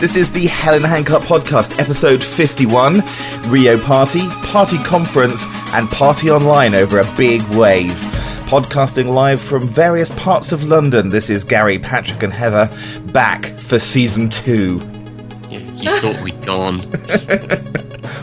This 0.00 0.16
is 0.16 0.30
the 0.30 0.46
Helen 0.46 0.82
Hancock 0.82 1.22
Podcast, 1.22 1.78
episode 1.80 2.22
51 2.22 3.02
Rio 3.46 3.78
Party, 3.80 4.28
Party 4.42 4.76
Conference, 4.78 5.46
and 5.72 5.88
Party 5.88 6.30
Online 6.30 6.74
over 6.74 6.98
a 7.00 7.14
big 7.16 7.40
wave. 7.56 7.92
Podcasting 8.46 9.06
live 9.12 9.40
from 9.40 9.66
various 9.66 10.10
parts 10.10 10.52
of 10.52 10.64
London, 10.64 11.08
this 11.08 11.30
is 11.30 11.42
Gary, 11.42 11.78
Patrick, 11.78 12.22
and 12.22 12.32
Heather 12.32 12.68
back 13.12 13.46
for 13.58 13.78
season 13.78 14.28
two. 14.28 14.82
Yeah, 15.48 15.60
you 15.74 15.90
thought 15.98 16.22
we'd 16.22 16.44
gone. 16.44 16.80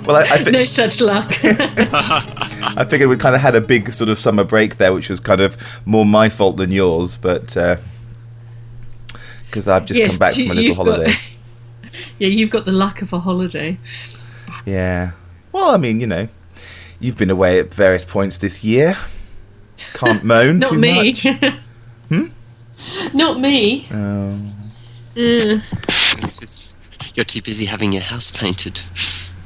Well, 0.05 0.15
I, 0.17 0.21
I, 0.21 0.43
fi- 0.43 0.49
No 0.51 0.65
such 0.65 0.99
luck. 1.01 1.25
I 1.43 2.85
figured 2.89 3.07
we 3.09 3.17
kind 3.17 3.35
of 3.35 3.41
had 3.41 3.55
a 3.55 3.61
big 3.61 3.91
sort 3.93 4.09
of 4.09 4.17
summer 4.17 4.43
break 4.43 4.77
there, 4.77 4.93
which 4.93 5.09
was 5.09 5.19
kind 5.19 5.41
of 5.41 5.57
more 5.85 6.05
my 6.05 6.27
fault 6.29 6.57
than 6.57 6.71
yours, 6.71 7.17
but 7.17 7.55
uh, 7.55 7.77
because 9.45 9.67
I've 9.67 9.85
just 9.85 9.99
Yes, 9.99 10.13
come 10.13 10.19
back 10.19 10.37
you- 10.37 10.45
from 10.47 10.51
a 10.51 10.55
little 10.55 10.67
you've 10.69 10.77
got- 10.77 10.85
holiday. 10.87 11.11
Yeah, 12.21 12.27
you've 12.27 12.51
got 12.51 12.65
the 12.65 12.71
luck 12.71 13.01
of 13.01 13.13
a 13.13 13.19
holiday. 13.19 13.79
Yeah. 14.63 15.13
Well, 15.51 15.71
I 15.71 15.77
mean, 15.77 15.99
you 15.99 16.05
know, 16.05 16.27
you've 16.99 17.17
been 17.17 17.31
away 17.31 17.59
at 17.59 17.73
various 17.73 18.05
points 18.05 18.37
this 18.37 18.63
year. 18.63 18.95
Can't 19.95 20.23
moan 20.31 20.59
Not 20.59 20.69
too 20.69 20.77
me. 20.77 21.13
much. 21.13 21.25
Hmm? 22.09 22.25
Not 23.13 23.39
me. 23.39 23.87
Oh. 23.89 24.37
Mm. 25.15 25.63
It's 26.21 26.39
just, 26.39 26.75
you're 27.15 27.23
too 27.23 27.41
busy 27.41 27.65
having 27.65 27.93
your 27.93 28.01
house 28.01 28.37
painted. 28.37 28.81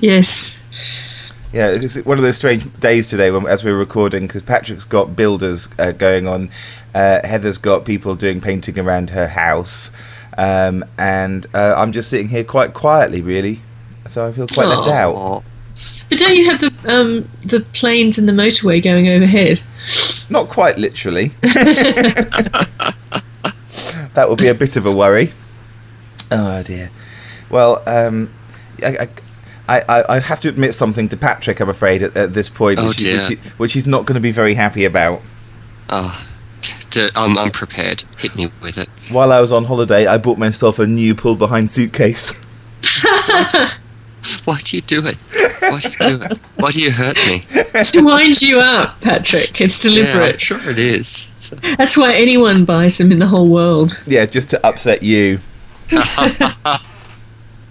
yes. 0.00 0.62
Yeah, 1.52 1.72
it's 1.74 1.96
one 2.04 2.16
of 2.18 2.22
those 2.22 2.36
strange 2.36 2.72
days 2.78 3.08
today 3.08 3.30
when, 3.32 3.46
as 3.46 3.64
we're 3.64 3.76
recording 3.76 4.26
because 4.28 4.42
Patrick's 4.42 4.84
got 4.84 5.16
builders 5.16 5.68
uh, 5.80 5.90
going 5.92 6.28
on, 6.28 6.48
uh, 6.94 7.26
Heather's 7.26 7.58
got 7.58 7.84
people 7.84 8.14
doing 8.14 8.40
painting 8.40 8.78
around 8.78 9.10
her 9.10 9.26
house, 9.26 9.90
um, 10.36 10.84
and 10.98 11.46
uh, 11.54 11.74
I'm 11.76 11.92
just 11.92 12.10
sitting 12.10 12.28
here 12.28 12.44
quite 12.44 12.74
quietly, 12.74 13.20
really. 13.20 13.60
So 14.06 14.26
I 14.26 14.32
feel 14.32 14.46
quite 14.46 14.66
left 14.66 14.88
out. 14.88 15.42
But 16.08 16.18
don't 16.18 16.36
you 16.36 16.44
have 16.50 16.60
the 16.60 16.72
um, 16.88 17.28
the 17.44 17.60
planes 17.60 18.18
and 18.18 18.28
the 18.28 18.32
motorway 18.32 18.82
going 18.82 19.08
overhead? 19.08 19.62
Not 20.30 20.48
quite 20.48 20.78
literally. 20.78 21.28
that 24.14 24.26
would 24.28 24.38
be 24.38 24.48
a 24.48 24.54
bit 24.54 24.76
of 24.76 24.86
a 24.86 24.92
worry. 24.92 25.32
Oh 26.30 26.62
dear. 26.62 26.90
Well, 27.50 27.82
um, 27.86 28.30
I, 28.82 29.08
I, 29.68 30.04
I, 30.08 30.18
have 30.18 30.40
to 30.40 30.48
admit 30.48 30.74
something 30.74 31.08
to 31.08 31.16
Patrick. 31.16 31.60
I'm 31.60 31.68
afraid 31.68 32.02
at, 32.02 32.16
at 32.16 32.34
this 32.34 32.48
point, 32.48 32.78
Oh, 32.80 32.88
which, 32.88 33.04
which, 33.04 33.38
which 33.56 33.72
he's 33.72 33.86
not 33.86 34.04
going 34.04 34.14
to 34.14 34.20
be 34.20 34.32
very 34.32 34.54
happy 34.54 34.84
about. 34.84 35.22
oh. 35.90 36.28
D- 36.96 37.10
I'm, 37.14 37.36
I'm 37.36 37.50
prepared. 37.50 38.04
Hit 38.18 38.34
me 38.36 38.50
with 38.62 38.78
it. 38.78 38.88
While 39.10 39.30
I 39.30 39.40
was 39.40 39.52
on 39.52 39.64
holiday, 39.66 40.06
I 40.06 40.16
bought 40.16 40.38
myself 40.38 40.78
a 40.78 40.86
new 40.86 41.14
pull 41.14 41.34
behind 41.36 41.70
suitcase. 41.70 42.32
Why 44.44 44.56
do 44.64 44.76
you 44.76 44.82
do 44.82 45.02
it? 45.04 45.16
Why 45.60 45.78
do 45.80 45.90
you 45.90 45.98
do 46.18 46.22
it? 46.24 46.38
Why 46.56 46.70
do 46.70 46.80
you 46.80 46.90
hurt 46.90 47.16
me? 47.26 47.40
to 47.84 48.02
wind 48.02 48.40
you 48.40 48.58
up, 48.60 48.98
Patrick. 49.02 49.60
It's 49.60 49.84
Yeah, 49.84 49.90
I'm 49.90 50.06
deliberate. 50.06 50.40
sure 50.40 50.58
it 50.70 50.78
is. 50.78 51.34
So- 51.38 51.56
That's 51.76 51.96
why 51.96 52.14
anyone 52.14 52.64
buys 52.64 52.96
them 52.98 53.12
in 53.12 53.18
the 53.18 53.26
whole 53.26 53.48
world. 53.48 54.00
yeah, 54.06 54.24
just 54.26 54.48
to 54.50 54.66
upset 54.66 55.02
you. 55.02 55.40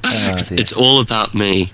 Oh, 0.08 0.34
it's 0.52 0.72
all 0.72 1.02
about 1.02 1.34
me. 1.34 1.72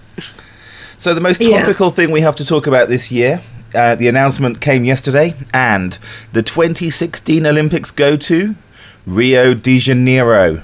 So 0.98 1.14
the 1.14 1.20
most 1.22 1.42
Yeah. 1.42 1.60
topical 1.60 1.90
thing 1.92 2.12
we 2.12 2.22
have 2.22 2.36
to 2.38 2.46
talk 2.46 2.66
about 2.66 2.88
this 2.88 3.12
year, 3.12 3.42
uh, 3.74 3.96
the 3.96 4.08
announcement 4.08 4.62
came 4.62 4.86
yesterday, 4.86 5.36
and 5.54 5.94
the 6.34 6.42
2016 6.44 7.46
Olympics 7.46 7.92
go 7.92 8.16
to 8.18 8.56
Rio 9.06 9.54
de 9.54 9.80
Janeiro. 9.80 10.64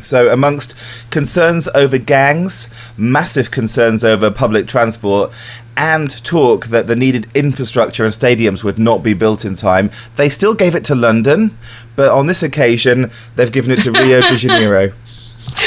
So, 0.00 0.32
amongst 0.32 0.74
concerns 1.10 1.68
over 1.74 1.98
gangs, 1.98 2.68
massive 2.96 3.50
concerns 3.50 4.04
over 4.04 4.30
public 4.30 4.66
transport, 4.66 5.32
and 5.76 6.22
talk 6.24 6.66
that 6.66 6.86
the 6.86 6.96
needed 6.96 7.26
infrastructure 7.34 8.04
and 8.04 8.12
stadiums 8.12 8.62
would 8.62 8.78
not 8.78 9.02
be 9.02 9.14
built 9.14 9.44
in 9.44 9.54
time, 9.54 9.90
they 10.16 10.28
still 10.28 10.54
gave 10.54 10.74
it 10.74 10.84
to 10.86 10.94
London, 10.94 11.56
but 11.96 12.10
on 12.10 12.26
this 12.26 12.42
occasion, 12.42 13.10
they've 13.36 13.52
given 13.52 13.72
it 13.72 13.82
to 13.82 13.92
Rio 13.92 14.20
de 14.20 14.36
Janeiro. 14.36 14.92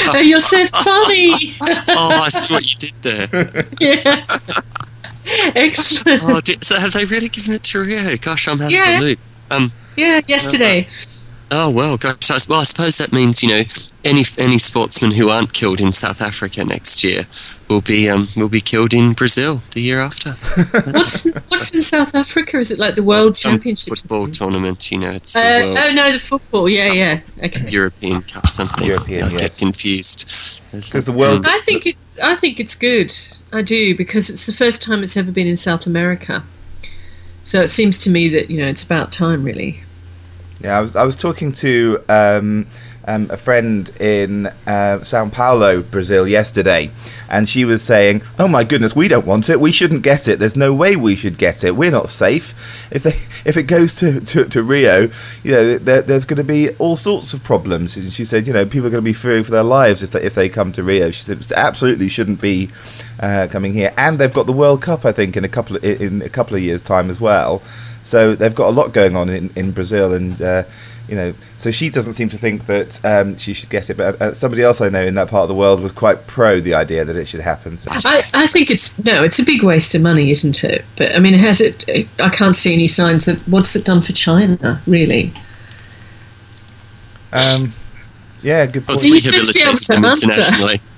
Oh, 0.08 0.18
you're 0.18 0.40
so 0.40 0.64
funny. 0.66 1.54
Oh, 1.88 2.10
I 2.24 2.28
see 2.28 2.52
what 2.52 2.64
you 2.64 2.76
did 2.76 2.94
there. 3.02 3.64
yeah. 3.80 4.24
Excellent. 5.54 6.22
Oh, 6.24 6.40
did, 6.40 6.64
so 6.64 6.76
have 6.76 6.92
they 6.92 7.04
really 7.04 7.28
given 7.28 7.54
it 7.54 7.62
to 7.64 7.80
Rio? 7.80 8.16
Gosh, 8.20 8.48
I'm 8.48 8.60
out 8.60 8.70
Yeah. 8.70 8.90
of 8.96 9.00
the 9.00 9.06
loop. 9.06 9.18
Um, 9.50 9.72
Yeah, 9.96 10.20
yesterday. 10.28 10.86
Oh 11.48 11.70
well, 11.70 11.96
gosh. 11.96 12.30
I- 12.30 12.38
Well, 12.48 12.60
I 12.60 12.64
suppose 12.64 12.98
that 12.98 13.12
means 13.12 13.42
you 13.42 13.48
know 13.48 13.62
any 14.04 14.24
any 14.36 14.58
sportsmen 14.58 15.12
who 15.12 15.28
aren't 15.30 15.52
killed 15.52 15.80
in 15.80 15.92
South 15.92 16.20
Africa 16.20 16.64
next 16.64 17.04
year 17.04 17.26
will 17.68 17.80
be 17.80 18.08
um 18.10 18.26
will 18.36 18.48
be 18.48 18.60
killed 18.60 18.92
in 18.92 19.12
Brazil 19.12 19.62
the 19.72 19.80
year 19.80 20.00
after. 20.00 20.30
What's 20.90 21.24
what's 21.48 21.72
in 21.74 21.82
South 21.82 22.14
Africa? 22.16 22.58
Is 22.58 22.70
it 22.72 22.78
like 22.80 22.94
the 22.94 23.02
World 23.04 23.36
Some 23.36 23.52
Championship? 23.52 23.96
football 23.98 24.26
tournament. 24.28 24.90
You 24.90 24.98
know, 24.98 25.10
it's 25.12 25.34
the 25.34 25.40
Uh, 25.40 25.60
World 25.60 25.78
oh 25.80 25.92
no, 25.92 26.12
the 26.12 26.18
football. 26.18 26.68
Yeah, 26.68 26.92
yeah. 26.92 27.20
Okay. 27.44 27.70
European 27.70 28.22
Cup 28.22 28.48
something. 28.48 28.86
European, 28.86 29.22
I 29.24 29.30
yes. 29.30 29.40
get 29.40 29.56
confused. 29.56 30.60
Because 30.72 31.04
the 31.04 31.12
world- 31.12 31.46
I 31.46 31.60
think 31.60 31.86
it's 31.86 32.18
I 32.18 32.34
think 32.34 32.58
it's 32.58 32.74
good. 32.74 33.12
I 33.52 33.62
do 33.62 33.94
because 33.96 34.30
it's 34.30 34.46
the 34.46 34.52
first 34.52 34.82
time 34.82 35.04
it's 35.04 35.16
ever 35.16 35.30
been 35.30 35.46
in 35.46 35.56
South 35.56 35.86
America. 35.86 36.42
So 37.44 37.60
it 37.62 37.68
seems 37.68 37.98
to 38.04 38.10
me 38.10 38.28
that 38.30 38.50
you 38.50 38.58
know 38.58 38.66
it's 38.66 38.82
about 38.82 39.12
time, 39.12 39.44
really. 39.44 39.80
Yeah, 40.60 40.78
I 40.78 40.80
was 40.80 40.96
I 40.96 41.04
was 41.04 41.16
talking 41.16 41.52
to 41.52 42.02
um, 42.08 42.66
um, 43.06 43.30
a 43.30 43.36
friend 43.36 43.88
in 44.00 44.46
uh, 44.66 45.02
Sao 45.02 45.28
Paulo, 45.28 45.82
Brazil, 45.82 46.26
yesterday, 46.26 46.90
and 47.28 47.48
she 47.48 47.64
was 47.64 47.82
saying, 47.82 48.22
"Oh 48.38 48.48
my 48.48 48.64
goodness, 48.64 48.96
we 48.96 49.06
don't 49.06 49.26
want 49.26 49.50
it. 49.50 49.60
We 49.60 49.70
shouldn't 49.70 50.02
get 50.02 50.28
it. 50.28 50.38
There's 50.38 50.56
no 50.56 50.72
way 50.72 50.96
we 50.96 51.14
should 51.14 51.36
get 51.36 51.62
it. 51.62 51.76
We're 51.76 51.90
not 51.90 52.08
safe. 52.08 52.90
If 52.90 53.02
they 53.02 53.10
if 53.48 53.56
it 53.56 53.64
goes 53.64 53.96
to, 53.96 54.20
to, 54.20 54.46
to 54.46 54.62
Rio, 54.62 55.08
you 55.42 55.52
know, 55.52 55.78
there, 55.78 56.02
there's 56.02 56.24
going 56.24 56.38
to 56.38 56.44
be 56.44 56.70
all 56.76 56.96
sorts 56.96 57.34
of 57.34 57.44
problems." 57.44 57.96
And 57.96 58.10
she 58.12 58.24
said, 58.24 58.46
"You 58.46 58.54
know, 58.54 58.64
people 58.64 58.86
are 58.86 58.90
going 58.90 59.04
to 59.04 59.08
be 59.08 59.12
fearing 59.12 59.44
for 59.44 59.50
their 59.50 59.62
lives 59.62 60.02
if 60.02 60.10
they 60.10 60.22
if 60.22 60.34
they 60.34 60.48
come 60.48 60.72
to 60.72 60.82
Rio." 60.82 61.10
She 61.10 61.22
said, 61.22 61.40
"It 61.40 61.52
absolutely 61.52 62.08
shouldn't 62.08 62.40
be 62.40 62.70
uh, 63.20 63.46
coming 63.50 63.74
here." 63.74 63.92
And 63.98 64.16
they've 64.18 64.32
got 64.32 64.46
the 64.46 64.52
World 64.52 64.80
Cup, 64.80 65.04
I 65.04 65.12
think, 65.12 65.36
in 65.36 65.44
a 65.44 65.48
couple 65.50 65.76
of, 65.76 65.84
in 65.84 66.22
a 66.22 66.30
couple 66.30 66.56
of 66.56 66.62
years' 66.62 66.80
time 66.80 67.10
as 67.10 67.20
well. 67.20 67.62
So 68.06 68.36
they've 68.36 68.54
got 68.54 68.68
a 68.68 68.70
lot 68.70 68.92
going 68.92 69.16
on 69.16 69.28
in, 69.28 69.50
in 69.56 69.72
Brazil, 69.72 70.14
and 70.14 70.40
uh, 70.40 70.62
you 71.08 71.16
know, 71.16 71.34
so 71.58 71.72
she 71.72 71.90
doesn't 71.90 72.14
seem 72.14 72.28
to 72.28 72.38
think 72.38 72.66
that 72.66 73.04
um, 73.04 73.36
she 73.36 73.52
should 73.52 73.68
get 73.68 73.90
it. 73.90 73.96
But 73.96 74.22
uh, 74.22 74.32
somebody 74.32 74.62
else 74.62 74.80
I 74.80 74.88
know 74.88 75.02
in 75.02 75.14
that 75.16 75.28
part 75.28 75.42
of 75.42 75.48
the 75.48 75.56
world 75.56 75.80
was 75.80 75.90
quite 75.90 76.28
pro 76.28 76.60
the 76.60 76.72
idea 76.74 77.04
that 77.04 77.16
it 77.16 77.26
should 77.26 77.40
happen. 77.40 77.76
So. 77.76 77.90
I, 77.92 78.22
I 78.32 78.46
think 78.46 78.70
it's 78.70 78.96
no, 79.04 79.24
it's 79.24 79.40
a 79.40 79.44
big 79.44 79.64
waste 79.64 79.94
of 79.96 80.02
money, 80.02 80.30
isn't 80.30 80.62
it? 80.62 80.84
But 80.96 81.16
I 81.16 81.18
mean, 81.18 81.34
has 81.34 81.60
it? 81.60 81.84
I 82.20 82.28
can't 82.28 82.56
see 82.56 82.72
any 82.72 82.86
signs 82.86 83.26
that 83.26 83.38
what's 83.48 83.74
it 83.74 83.84
done 83.84 84.02
for 84.02 84.12
China, 84.12 84.80
really? 84.86 85.32
Um, 87.32 87.70
yeah, 88.42 88.66
good 88.66 88.86
Well, 88.86 88.96
point. 88.96 89.14
it's 89.14 89.24
So 89.24 89.30
to 89.32 89.52
be 89.52 89.60
able 89.62 89.72
rehabilitated 89.72 89.76
to 89.78 89.92
them 89.94 90.04
internationally. 90.04 90.80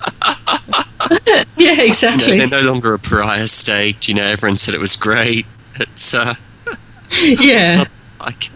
Yeah, 1.57 1.83
You 1.83 2.39
know, 2.39 2.47
they're 2.47 2.63
no 2.63 2.71
longer 2.71 2.93
a 2.93 2.99
pariah 2.99 3.47
state. 3.47 4.09
You 4.09 4.15
know, 4.15 4.25
everyone 4.25 4.57
said 4.57 4.75
it 4.75 4.81
was 4.81 4.95
great. 4.97 5.47
It's 5.77 6.13
uh, 6.13 6.35
Yeah, 7.41 7.85
like 8.21 8.51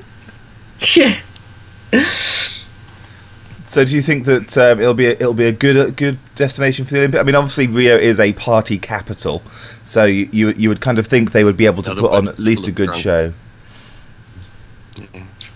yeah. 0.96 1.18
So 3.66 3.84
do 3.86 3.94
you 3.96 4.02
think 4.02 4.24
that 4.26 4.56
um, 4.58 4.80
it'll 4.80 4.92
be 4.94 5.06
a, 5.06 5.12
it'll 5.12 5.32
be 5.34 5.46
a 5.46 5.52
good 5.52 5.76
a 5.76 5.90
good 5.90 6.18
destination 6.34 6.84
for 6.84 6.92
the 6.92 6.98
Olympics? 7.00 7.20
I 7.20 7.24
mean, 7.24 7.34
obviously 7.34 7.66
Rio 7.66 7.96
is 7.96 8.20
a 8.20 8.32
party 8.34 8.78
capital, 8.78 9.40
so 9.48 10.04
you 10.04 10.28
you, 10.32 10.50
you 10.50 10.68
would 10.68 10.80
kind 10.80 10.98
of 10.98 11.06
think 11.06 11.32
they 11.32 11.44
would 11.44 11.56
be 11.56 11.66
able 11.66 11.82
to 11.84 11.94
put 11.94 12.12
on 12.12 12.28
at 12.28 12.40
least 12.40 12.68
a 12.68 12.72
good 12.72 12.86
drunks. 12.86 13.02
show. 13.02 13.32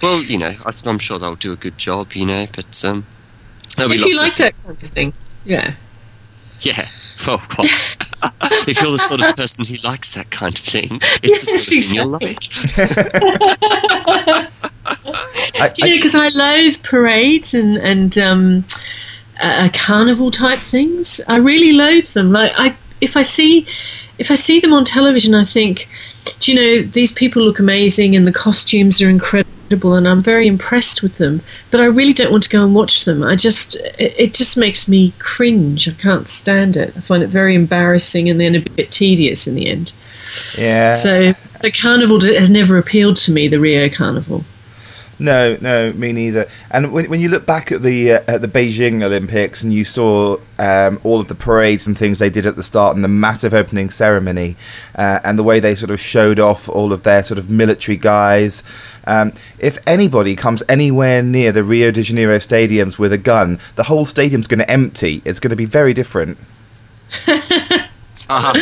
Well, 0.03 0.23
you 0.23 0.39
know, 0.39 0.55
I- 0.65 0.73
I'm 0.87 0.99
sure 0.99 1.19
they'll 1.19 1.35
do 1.37 1.53
a 1.53 1.57
good 1.57 1.79
job, 1.79 2.13
you 2.15 2.27
know, 2.27 2.47
but 2.55 2.85
um, 2.85 3.07
there'll 3.77 3.91
be 3.91 3.97
If 3.97 4.05
you 4.07 4.17
like 4.17 4.33
of, 4.33 4.39
that 4.39 4.55
kind 4.65 4.83
of 4.83 4.89
thing, 4.91 5.13
yeah. 5.45 5.75
yeah. 6.61 6.87
Well, 7.27 7.43
well, 7.59 7.67
if 8.69 8.81
you're 8.81 8.93
the 8.93 8.99
sort 8.99 9.21
of 9.27 9.37
person 9.37 9.65
who 9.65 9.77
likes 9.87 10.15
that 10.15 10.31
kind 10.31 10.55
of 10.55 10.61
thing, 10.61 11.01
it's 11.23 11.47
Yes, 11.47 11.53
the 11.53 11.59
sort 11.59 11.79
of 11.79 11.85
thing 11.85 11.95
you'll 11.97 12.09
like. 12.19 12.39
I, 15.61 15.69
Do 15.75 15.87
you 15.87 15.91
know? 15.91 15.97
Because 15.97 16.15
I 16.15 16.29
loathe 16.29 16.83
parades 16.83 17.55
and 17.55 17.79
and 17.79 18.17
um, 18.19 18.65
uh, 19.41 19.69
carnival 19.75 20.31
type 20.31 20.59
things. 20.61 21.21
I 21.29 21.37
really 21.37 21.73
loathe 21.73 22.09
them. 22.09 22.33
Like 22.33 22.53
I, 22.57 22.75
if 23.01 23.17
I 23.17 23.23
see, 23.23 23.67
if 24.19 24.31
I 24.31 24.35
see 24.35 24.61
them 24.61 24.73
on 24.73 24.85
television, 24.85 25.35
I 25.35 25.45
think, 25.45 25.89
do 26.41 26.53
you 26.53 26.59
know, 26.59 26.83
these 26.91 27.13
people 27.13 27.43
look 27.43 27.59
amazing 27.59 28.17
and 28.17 28.27
the 28.27 28.33
costumes 28.33 29.01
are 29.03 29.11
incredible, 29.11 29.51
and 29.71 30.09
I'm 30.09 30.21
very 30.21 30.47
impressed 30.47 31.03
with 31.03 31.19
them. 31.19 31.41
But 31.71 31.81
I 31.81 31.87
really 31.87 32.13
don't 32.13 32.33
want 32.33 32.45
to 32.45 32.49
go 32.49 32.65
and 32.65 32.75
watch 32.75 33.05
them. 33.05 33.23
I 33.23 33.37
just, 33.37 33.77
it, 33.99 34.35
just 34.35 34.57
makes 34.57 34.89
me 34.89 35.13
cringe. 35.19 35.89
I 35.89 35.93
can't 35.93 36.29
stand 36.29 36.77
it. 36.77 36.97
I 36.97 37.01
find 37.01 37.23
it 37.23 37.29
very 37.29 37.55
embarrassing 37.55 38.29
and 38.29 38.41
then 38.41 38.55
a 38.55 38.61
bit 38.61 38.91
tedious 38.91 39.47
in 39.47 39.55
the 39.55 39.69
end. 39.69 39.93
yeah. 40.59 40.95
So, 40.95 41.33
so 41.57 41.71
carnival 41.71 42.21
has 42.21 42.51
never 42.51 42.79
appealed 42.79 43.17
to 43.19 43.33
me. 43.33 43.49
The 43.49 43.61
Rio 43.61 43.89
Carnival. 43.89 44.45
No, 45.19 45.57
no, 45.63 45.93
me 45.95 46.13
neither. 46.13 46.47
And 46.71 46.93
when, 46.93 47.09
when 47.09 47.21
you 47.21 47.31
look 47.31 47.47
back 47.47 47.73
at 47.73 47.83
the 47.83 48.13
uh, 48.13 48.21
at 48.29 48.43
the 48.43 48.49
Beijing 48.49 49.03
Olympics 49.03 49.63
and 49.63 49.73
you 49.73 49.83
saw 49.83 50.37
um, 50.59 51.01
all 51.05 51.21
of 51.21 51.29
the 51.29 51.35
parades 51.35 51.87
and 51.87 51.97
things 51.97 52.19
they 52.19 52.29
did 52.29 52.45
at 52.45 52.57
the 52.57 52.63
start 52.63 52.95
and 52.95 53.03
the 53.03 53.09
massive 53.09 53.55
opening 53.55 53.89
ceremony 53.89 54.57
uh, 54.95 55.21
and 55.25 55.39
the 55.39 55.43
way 55.43 55.59
they 55.59 55.75
sort 55.75 55.91
of 55.91 55.99
showed 55.99 56.39
off 56.39 56.69
all 56.69 56.93
of 56.93 57.03
their 57.03 57.23
sort 57.25 57.39
of 57.39 57.51
military 57.51 57.97
guys, 57.97 58.63
um, 59.07 59.33
if 59.59 59.79
anybody 59.87 60.37
comes 60.37 60.63
anywhere 60.69 61.23
near 61.23 61.51
the 61.51 61.65
Rio 61.65 61.91
de 61.91 62.03
Janeiro 62.03 62.37
stadiums 62.37 62.99
with 62.99 63.13
a 63.13 63.19
gun, 63.19 63.59
the 63.77 63.85
whole 63.85 64.05
stadium's 64.05 64.47
going 64.47 64.61
to 64.61 64.71
empty. 64.71 65.23
It's 65.25 65.41
going 65.41 65.51
to 65.51 65.57
be 65.57 65.65
very 65.65 65.95
different. 65.95 66.37
Uh-huh. 68.29 68.53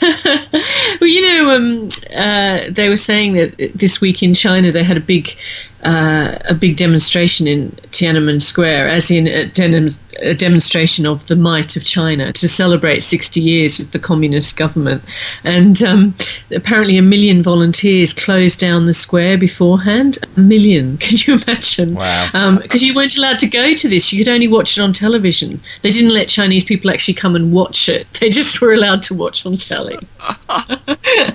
well, 1.00 1.10
you 1.10 1.22
know, 1.22 1.56
um, 1.56 1.88
uh, 2.14 2.70
they 2.70 2.88
were 2.88 2.96
saying 2.96 3.34
that 3.34 3.72
this 3.74 4.00
week 4.00 4.22
in 4.22 4.34
China 4.34 4.72
they 4.72 4.84
had 4.84 4.96
a 4.96 5.00
big, 5.00 5.34
uh, 5.82 6.38
a 6.48 6.54
big 6.54 6.76
demonstration 6.76 7.46
in 7.46 7.70
Tiananmen 7.90 8.42
Square, 8.42 8.88
as 8.88 9.10
in 9.10 9.26
a, 9.26 9.46
denim- 9.46 9.88
a, 10.20 10.34
demonstration 10.34 11.06
of 11.06 11.26
the 11.28 11.36
might 11.36 11.74
of 11.74 11.84
China 11.84 12.32
to 12.34 12.48
celebrate 12.48 13.00
60 13.00 13.40
years 13.40 13.80
of 13.80 13.90
the 13.92 13.98
communist 13.98 14.58
government. 14.58 15.02
And 15.42 15.82
um, 15.82 16.14
apparently, 16.54 16.98
a 16.98 17.02
million 17.02 17.42
volunteers 17.42 18.12
closed 18.12 18.60
down 18.60 18.84
the 18.84 18.92
square 18.92 19.38
beforehand. 19.38 20.18
A 20.36 20.40
million, 20.40 20.98
can 20.98 21.16
you 21.20 21.42
imagine? 21.42 21.94
Wow. 21.94 22.26
Because 22.60 22.82
um, 22.82 22.86
you 22.86 22.94
weren't 22.94 23.16
allowed 23.16 23.38
to 23.38 23.48
go 23.48 23.72
to 23.72 23.88
this; 23.88 24.12
you 24.12 24.22
could 24.22 24.30
only 24.30 24.48
watch 24.48 24.76
it 24.76 24.82
on 24.82 24.92
television. 24.92 25.60
They 25.80 25.90
didn't 25.90 26.12
let 26.12 26.28
Chinese 26.28 26.64
people 26.64 26.90
actually 26.90 27.14
come 27.14 27.34
and 27.34 27.52
watch 27.52 27.88
it. 27.88 28.06
They 28.20 28.28
just 28.28 28.60
were 28.60 28.74
allowed 28.74 29.02
to 29.04 29.14
watch 29.14 29.46
on 29.46 29.54
telly. 29.54 29.98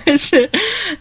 it's, 0.06 0.32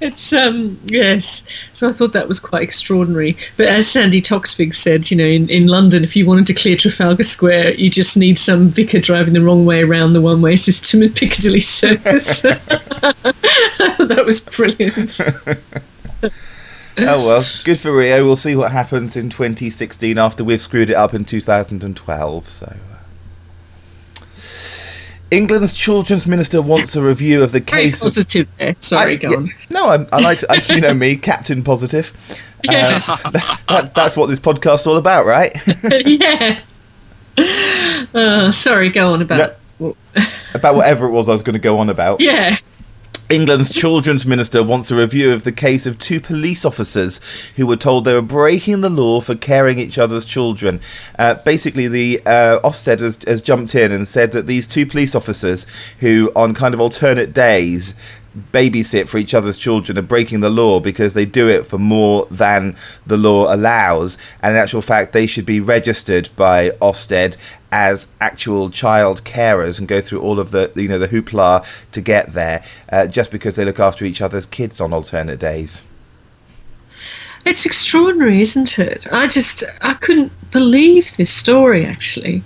it's 0.00 0.32
um 0.32 0.80
yes. 0.86 1.46
So 1.74 1.88
I 1.88 1.92
thought 1.92 2.12
that 2.12 2.26
was 2.26 2.40
quite 2.40 2.62
extraordinary. 2.62 3.33
But 3.56 3.66
as 3.66 3.90
Sandi 3.90 4.20
Toksvig 4.20 4.74
said, 4.74 5.10
you 5.10 5.16
know, 5.16 5.24
in, 5.24 5.48
in 5.48 5.66
London, 5.66 6.04
if 6.04 6.16
you 6.16 6.26
wanted 6.26 6.46
to 6.48 6.54
clear 6.54 6.76
Trafalgar 6.76 7.22
Square, 7.22 7.74
you 7.74 7.90
just 7.90 8.16
need 8.16 8.38
some 8.38 8.68
vicar 8.68 9.00
driving 9.00 9.34
the 9.34 9.40
wrong 9.40 9.64
way 9.66 9.82
around 9.82 10.12
the 10.12 10.20
one-way 10.20 10.56
system 10.56 11.02
in 11.02 11.12
Piccadilly 11.14 11.60
Circus. 11.60 12.40
that 12.42 14.22
was 14.24 14.40
brilliant. 14.40 15.20
oh 16.98 17.26
well, 17.26 17.42
good 17.64 17.78
for 17.78 17.96
Rio. 17.96 18.24
We'll 18.24 18.36
see 18.36 18.56
what 18.56 18.72
happens 18.72 19.16
in 19.16 19.30
2016 19.30 20.18
after 20.18 20.44
we've 20.44 20.60
screwed 20.60 20.90
it 20.90 20.96
up 20.96 21.14
in 21.14 21.24
2012. 21.24 22.46
So. 22.48 22.76
England's 25.30 25.76
children's 25.76 26.26
minister 26.26 26.62
wants 26.62 26.96
a 26.96 27.02
review 27.02 27.42
of 27.42 27.52
the 27.52 27.60
Very 27.60 27.84
case. 27.84 28.02
positive 28.02 28.48
of. 28.58 28.82
Sorry, 28.82 29.12
I, 29.12 29.16
go 29.16 29.30
yeah, 29.30 29.36
on. 29.36 29.50
No, 29.70 29.86
I, 29.88 30.06
I 30.12 30.20
like 30.20 30.40
to, 30.40 30.52
I, 30.52 30.60
you 30.74 30.80
know 30.80 30.94
me, 30.94 31.16
Captain 31.30 31.62
Positive. 31.62 32.12
Uh, 32.66 32.72
that, 33.68 33.92
that's 33.94 34.16
what 34.16 34.30
this 34.30 34.40
podcast's 34.40 34.86
all 34.86 34.96
about, 34.96 35.26
right? 35.26 35.54
yeah. 36.06 36.60
Uh, 38.14 38.50
sorry, 38.50 38.88
go 38.88 39.12
on 39.12 39.20
about. 39.20 39.56
about 40.54 40.74
whatever 40.74 41.04
it 41.04 41.10
was 41.10 41.28
I 41.28 41.32
was 41.32 41.42
going 41.42 41.52
to 41.52 41.60
go 41.60 41.78
on 41.78 41.90
about. 41.90 42.22
Yeah. 42.22 42.56
England's 43.30 43.72
children's 43.72 44.26
minister 44.26 44.62
wants 44.62 44.90
a 44.90 44.96
review 44.96 45.32
of 45.32 45.44
the 45.44 45.52
case 45.52 45.86
of 45.86 45.98
two 45.98 46.20
police 46.20 46.62
officers 46.62 47.20
who 47.56 47.66
were 47.66 47.76
told 47.76 48.04
they 48.04 48.12
were 48.12 48.20
breaking 48.20 48.82
the 48.82 48.90
law 48.90 49.20
for 49.20 49.34
caring 49.34 49.78
each 49.78 49.96
other's 49.96 50.26
children. 50.26 50.78
Uh, 51.18 51.34
basically, 51.42 51.88
the 51.88 52.20
uh, 52.26 52.60
Ofsted 52.60 53.00
has, 53.00 53.18
has 53.26 53.40
jumped 53.40 53.74
in 53.74 53.92
and 53.92 54.06
said 54.06 54.32
that 54.32 54.46
these 54.46 54.66
two 54.66 54.84
police 54.84 55.14
officers, 55.14 55.66
who 56.00 56.30
on 56.36 56.52
kind 56.52 56.74
of 56.74 56.80
alternate 56.80 57.32
days 57.32 57.94
babysit 58.52 59.08
for 59.08 59.18
each 59.18 59.34
other's 59.34 59.56
children 59.56 59.98
are 59.98 60.02
breaking 60.02 60.40
the 60.40 60.50
law 60.50 60.80
because 60.80 61.14
they 61.14 61.24
do 61.24 61.48
it 61.48 61.66
for 61.66 61.78
more 61.78 62.26
than 62.30 62.76
the 63.06 63.16
law 63.16 63.54
allows. 63.54 64.18
And 64.42 64.56
in 64.56 64.62
actual 64.62 64.82
fact, 64.82 65.12
they 65.12 65.26
should 65.26 65.46
be 65.46 65.60
registered 65.60 66.28
by 66.36 66.70
Ofsted 66.82 67.36
as 67.70 68.06
actual 68.20 68.70
child 68.70 69.24
carers 69.24 69.78
and 69.80 69.88
go 69.88 70.00
through 70.00 70.20
all 70.20 70.38
of 70.38 70.52
the 70.52 70.70
you 70.76 70.86
know 70.86 70.98
the 70.98 71.08
hoopla 71.08 71.90
to 71.90 72.00
get 72.00 72.32
there, 72.32 72.64
uh, 72.90 73.06
just 73.06 73.32
because 73.32 73.56
they 73.56 73.64
look 73.64 73.80
after 73.80 74.04
each 74.04 74.20
other's 74.20 74.46
kids 74.46 74.80
on 74.80 74.92
alternate 74.92 75.40
days. 75.40 75.82
It's 77.44 77.66
extraordinary, 77.66 78.40
isn't 78.40 78.78
it? 78.78 79.06
I 79.12 79.26
just 79.26 79.64
I 79.82 79.94
couldn't 79.94 80.32
believe 80.50 81.16
this 81.16 81.30
story 81.30 81.84
actually. 81.84 82.42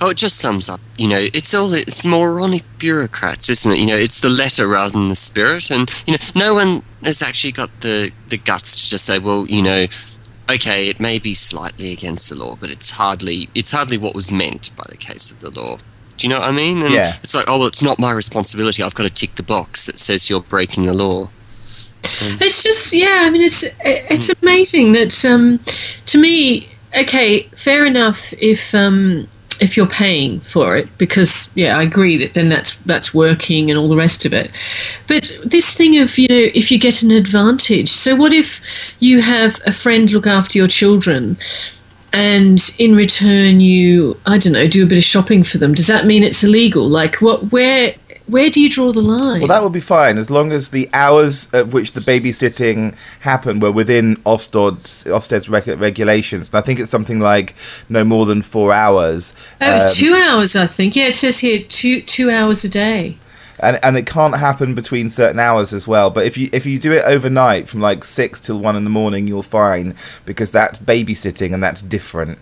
Oh, 0.00 0.10
it 0.10 0.16
just 0.16 0.38
sums 0.38 0.68
up. 0.68 0.80
You 0.96 1.08
know, 1.08 1.28
it's 1.32 1.54
all 1.54 1.72
it's 1.72 2.04
moronic 2.04 2.64
bureaucrats, 2.78 3.48
isn't 3.48 3.72
it? 3.72 3.78
You 3.78 3.86
know, 3.86 3.96
it's 3.96 4.20
the 4.20 4.28
letter 4.28 4.66
rather 4.66 4.92
than 4.92 5.08
the 5.08 5.16
spirit, 5.16 5.70
and 5.70 5.88
you 6.06 6.14
know, 6.14 6.18
no 6.34 6.54
one 6.54 6.82
has 7.02 7.22
actually 7.22 7.52
got 7.52 7.70
the 7.80 8.10
the 8.28 8.38
guts 8.38 8.84
to 8.84 8.90
just 8.90 9.04
say, 9.04 9.18
well, 9.18 9.46
you 9.46 9.62
know, 9.62 9.86
okay, 10.50 10.88
it 10.88 11.00
may 11.00 11.18
be 11.18 11.34
slightly 11.34 11.92
against 11.92 12.30
the 12.30 12.36
law, 12.36 12.56
but 12.56 12.70
it's 12.70 12.90
hardly 12.90 13.48
it's 13.54 13.70
hardly 13.70 13.98
what 13.98 14.14
was 14.14 14.30
meant 14.30 14.70
by 14.76 14.84
the 14.88 14.96
case 14.96 15.30
of 15.30 15.40
the 15.40 15.50
law. 15.50 15.78
Do 16.16 16.26
you 16.26 16.32
know 16.32 16.40
what 16.40 16.48
I 16.48 16.52
mean? 16.52 16.82
And 16.82 16.92
Yeah. 16.92 17.12
It's 17.22 17.34
like, 17.34 17.46
oh, 17.48 17.58
well, 17.58 17.66
it's 17.66 17.82
not 17.82 17.98
my 17.98 18.12
responsibility. 18.12 18.82
I've 18.82 18.94
got 18.94 19.06
to 19.06 19.12
tick 19.12 19.34
the 19.34 19.42
box 19.42 19.86
that 19.86 19.98
says 19.98 20.30
you're 20.30 20.40
breaking 20.42 20.86
the 20.86 20.94
law. 20.94 21.30
It's 22.20 22.62
just 22.62 22.92
yeah. 22.92 23.22
I 23.22 23.30
mean, 23.30 23.42
it's 23.42 23.64
it's 23.80 24.30
amazing 24.42 24.92
that 24.92 25.24
um, 25.24 25.60
to 26.06 26.18
me. 26.18 26.68
Okay, 26.96 27.42
fair 27.56 27.84
enough 27.86 28.32
if 28.34 28.72
um, 28.72 29.26
if 29.60 29.76
you're 29.76 29.86
paying 29.86 30.40
for 30.40 30.76
it 30.76 30.88
because 30.98 31.50
yeah, 31.54 31.78
I 31.78 31.82
agree 31.82 32.16
that 32.18 32.34
then 32.34 32.48
that's 32.48 32.74
that's 32.86 33.14
working 33.14 33.70
and 33.70 33.78
all 33.78 33.88
the 33.88 33.96
rest 33.96 34.24
of 34.24 34.32
it. 34.32 34.50
But 35.06 35.36
this 35.44 35.72
thing 35.72 35.98
of 35.98 36.16
you 36.18 36.28
know 36.28 36.50
if 36.54 36.70
you 36.70 36.78
get 36.78 37.02
an 37.02 37.10
advantage. 37.10 37.88
So 37.88 38.14
what 38.14 38.32
if 38.32 38.60
you 39.00 39.20
have 39.20 39.60
a 39.66 39.72
friend 39.72 40.10
look 40.10 40.26
after 40.26 40.58
your 40.58 40.68
children? 40.68 41.36
And 42.12 42.60
in 42.78 42.94
return, 42.94 43.58
you 43.58 44.16
I 44.24 44.38
don't 44.38 44.52
know 44.52 44.68
do 44.68 44.84
a 44.84 44.86
bit 44.86 44.98
of 44.98 45.04
shopping 45.04 45.42
for 45.42 45.58
them. 45.58 45.74
Does 45.74 45.88
that 45.88 46.06
mean 46.06 46.22
it's 46.22 46.44
illegal? 46.44 46.88
Like 46.88 47.16
what? 47.16 47.50
Where 47.50 47.94
where 48.26 48.48
do 48.50 48.60
you 48.60 48.70
draw 48.70 48.90
the 48.92 49.02
line? 49.02 49.40
Well, 49.40 49.48
that 49.48 49.62
would 49.62 49.72
be 49.72 49.80
fine 49.80 50.16
as 50.18 50.30
long 50.30 50.50
as 50.52 50.70
the 50.70 50.88
hours 50.94 51.48
at 51.52 51.68
which 51.68 51.92
the 51.92 52.00
babysitting 52.00 52.96
happened 53.20 53.60
were 53.62 53.70
within 53.72 54.16
Ofsted's, 54.24 55.04
Ofsted's 55.04 55.48
reg- 55.48 55.66
regulations. 55.80 56.48
And 56.48 56.56
I 56.56 56.60
think 56.62 56.80
it's 56.80 56.90
something 56.90 57.20
like 57.20 57.54
no 57.88 58.02
more 58.04 58.24
than 58.26 58.40
four 58.42 58.72
hours. 58.72 59.34
Oh, 59.60 59.68
it 59.70 59.72
was 59.74 59.84
Um, 59.84 59.90
two 60.06 60.14
hours, 60.14 60.56
I 60.56 60.66
think. 60.66 60.96
Yeah, 60.96 61.08
it 61.08 61.14
says 61.14 61.38
here 61.40 61.60
two 61.68 62.00
two 62.00 62.30
hours 62.30 62.64
a 62.64 62.68
day. 62.68 63.16
and 63.60 63.78
and 63.84 63.96
it 63.96 64.06
can't 64.06 64.36
happen 64.38 64.74
between 64.74 65.08
certain 65.10 65.38
hours 65.38 65.72
as 65.72 65.86
well. 65.86 66.10
But 66.10 66.26
if 66.26 66.36
you 66.36 66.48
if 66.52 66.64
you 66.66 66.78
do 66.78 66.92
it 66.92 67.04
overnight 67.04 67.68
from 67.68 67.80
like 67.80 68.02
six 68.04 68.40
till 68.40 68.58
one 68.58 68.74
in 68.74 68.84
the 68.84 68.90
morning, 68.90 69.28
you're 69.28 69.42
fine 69.44 69.94
because 70.26 70.50
that's 70.50 70.78
babysitting 70.78 71.52
and 71.54 71.62
that's 71.62 71.82
different. 71.82 72.38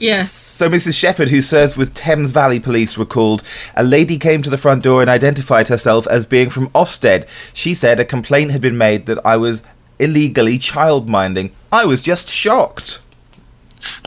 Yeah. 0.00 0.22
So 0.22 0.68
Mrs. 0.68 0.98
Shepherd, 0.98 1.28
who 1.28 1.40
serves 1.42 1.76
with 1.76 1.94
Thames 1.94 2.32
Valley 2.32 2.58
Police, 2.58 2.96
recalled 2.98 3.42
a 3.76 3.84
lady 3.84 4.18
came 4.18 4.40
to 4.42 4.50
the 4.50 4.58
front 4.58 4.82
door 4.82 5.00
and 5.02 5.10
identified 5.10 5.68
herself 5.68 6.06
as 6.08 6.26
being 6.26 6.50
from 6.50 6.68
Ofsted. 6.70 7.28
She 7.54 7.74
said 7.74 8.00
a 8.00 8.04
complaint 8.04 8.50
had 8.50 8.60
been 8.62 8.78
made 8.78 9.06
that 9.06 9.24
I 9.26 9.36
was 9.36 9.62
illegally 9.98 10.58
childminding. 10.58 11.50
I 11.70 11.84
was 11.84 12.00
just 12.02 12.28
shocked. 12.28 13.00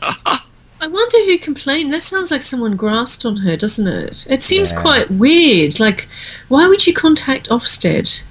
I 0.00 0.86
wonder 0.86 1.16
who 1.24 1.38
complained. 1.38 1.92
That 1.92 2.02
sounds 2.02 2.30
like 2.30 2.42
someone 2.42 2.76
grasped 2.76 3.24
on 3.24 3.38
her, 3.38 3.56
doesn't 3.56 3.86
it? 3.86 4.26
It 4.28 4.42
seems 4.42 4.72
Yeah. 4.72 4.82
quite 4.82 5.10
weird. 5.12 5.80
Like, 5.80 6.08
why 6.48 6.68
would 6.68 6.86
you 6.86 6.92
contact 6.92 7.48
Ofsted? 7.48 8.22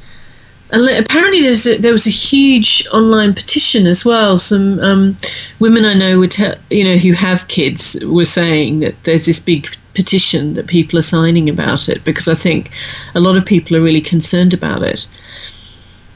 And 0.74 0.89
apparently, 0.89 1.44
there's 1.44 1.68
a, 1.68 1.77
there 1.77 1.92
was 1.92 2.08
a 2.08 2.10
huge 2.10 2.88
online 2.92 3.36
petition 3.36 3.86
as 3.86 4.03
well. 4.03 4.39
Some 4.39 4.80
um, 4.80 5.15
women 5.60 5.86
I 5.86 5.94
know 5.94 6.18
would 6.18 6.32
tell 6.32 6.56
you 6.72 6.84
know 6.84 6.98
who 6.98 7.13
have 7.13 7.48
kids 7.48 7.96
were 8.03 8.25
saying 8.25 8.80
that 8.80 8.96
there's 9.03 9.27
this 9.27 9.38
big 9.38 9.68
petition 9.94 10.56
that 10.56 10.65
people 10.65 10.98
are 10.98 11.03
signing 11.03 11.48
about 11.48 11.88
it 11.88 12.03
because 12.03 12.27
I 12.27 12.34
think 12.34 12.72
a 13.13 13.20
lot 13.20 13.38
of 13.38 13.46
people 13.46 13.77
are 13.77 13.82
really 13.82 14.01
concerned 14.01 14.51
about 14.51 14.82
it. 14.82 15.06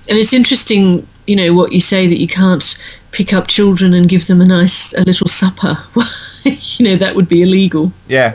And 0.09 0.17
it's 0.17 0.33
interesting, 0.33 1.07
you 1.27 1.35
know, 1.35 1.53
what 1.53 1.71
you 1.71 1.79
say 1.79 2.07
that 2.07 2.17
you 2.17 2.27
can't 2.27 2.77
pick 3.11 3.33
up 3.33 3.47
children 3.47 3.93
and 3.93 4.09
give 4.09 4.25
them 4.25 4.41
a 4.41 4.45
nice 4.45 4.91
a 4.93 5.03
little 5.03 5.27
supper. 5.27 5.77
you 6.43 6.83
know, 6.83 6.95
that 6.95 7.15
would 7.15 7.29
be 7.29 7.43
illegal. 7.43 7.91
Yeah. 8.07 8.33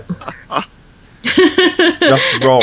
just 1.25 2.45
wrong. 2.45 2.63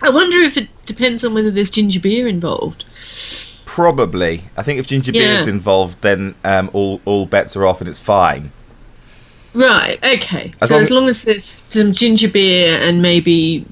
I 0.00 0.08
wonder 0.08 0.38
if 0.38 0.56
it 0.56 0.68
depends 0.88 1.24
on 1.24 1.34
whether 1.34 1.50
there's 1.52 1.70
ginger 1.70 2.00
beer 2.00 2.26
involved. 2.26 2.84
Probably. 3.64 4.42
I 4.56 4.62
think 4.64 4.80
if 4.80 4.86
ginger 4.88 5.12
beer 5.12 5.38
is 5.38 5.46
involved, 5.46 6.00
then 6.02 6.34
um, 6.44 6.68
all 6.72 7.00
all 7.04 7.26
bets 7.26 7.54
are 7.56 7.64
off 7.64 7.80
and 7.80 7.88
it's 7.88 8.00
fine. 8.00 8.50
Right, 9.54 9.98
okay. 10.04 10.52
As 10.60 10.68
so 10.68 10.74
long- 10.74 10.82
as 10.82 10.90
long 10.90 11.08
as 11.08 11.22
there's 11.22 11.44
some 11.68 11.92
ginger 11.92 12.28
beer 12.28 12.78
and 12.82 13.00
maybe 13.02 13.64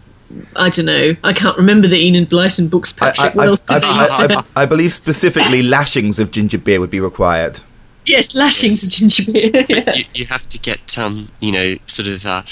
I 0.57 0.71
don't 0.71 0.87
know. 0.87 1.15
I 1.25 1.33
can't 1.33 1.57
remember 1.57 1.87
the 1.89 2.05
Enid 2.05 2.29
Blyton 2.29 2.69
books, 2.69 2.93
Patrick. 2.93 3.35
what 3.35 3.47
else 3.49 3.65
did 3.65 3.83
they 3.83 3.87
I- 3.87 4.43
I- 4.57 4.63
I 4.63 4.67
believe 4.67 4.93
specifically 4.95 5.63
lashings 5.63 6.19
of 6.19 6.31
ginger 6.31 6.59
beer 6.59 6.81
would 6.81 6.91
be 6.91 7.01
required. 7.01 7.61
Yes, 8.05 8.35
lashings 8.37 8.83
Yes. 8.83 8.93
of 9.03 9.09
ginger 9.09 9.33
beer. 9.33 9.67
yeah. 9.69 9.95
You, 9.95 10.05
you 10.15 10.27
have 10.27 10.49
to 10.51 10.59
get, 10.59 10.97
um, 10.99 11.29
you 11.41 11.53
know, 11.53 11.75
sort 11.87 12.09
of 12.09 12.25
uh, 12.27 12.43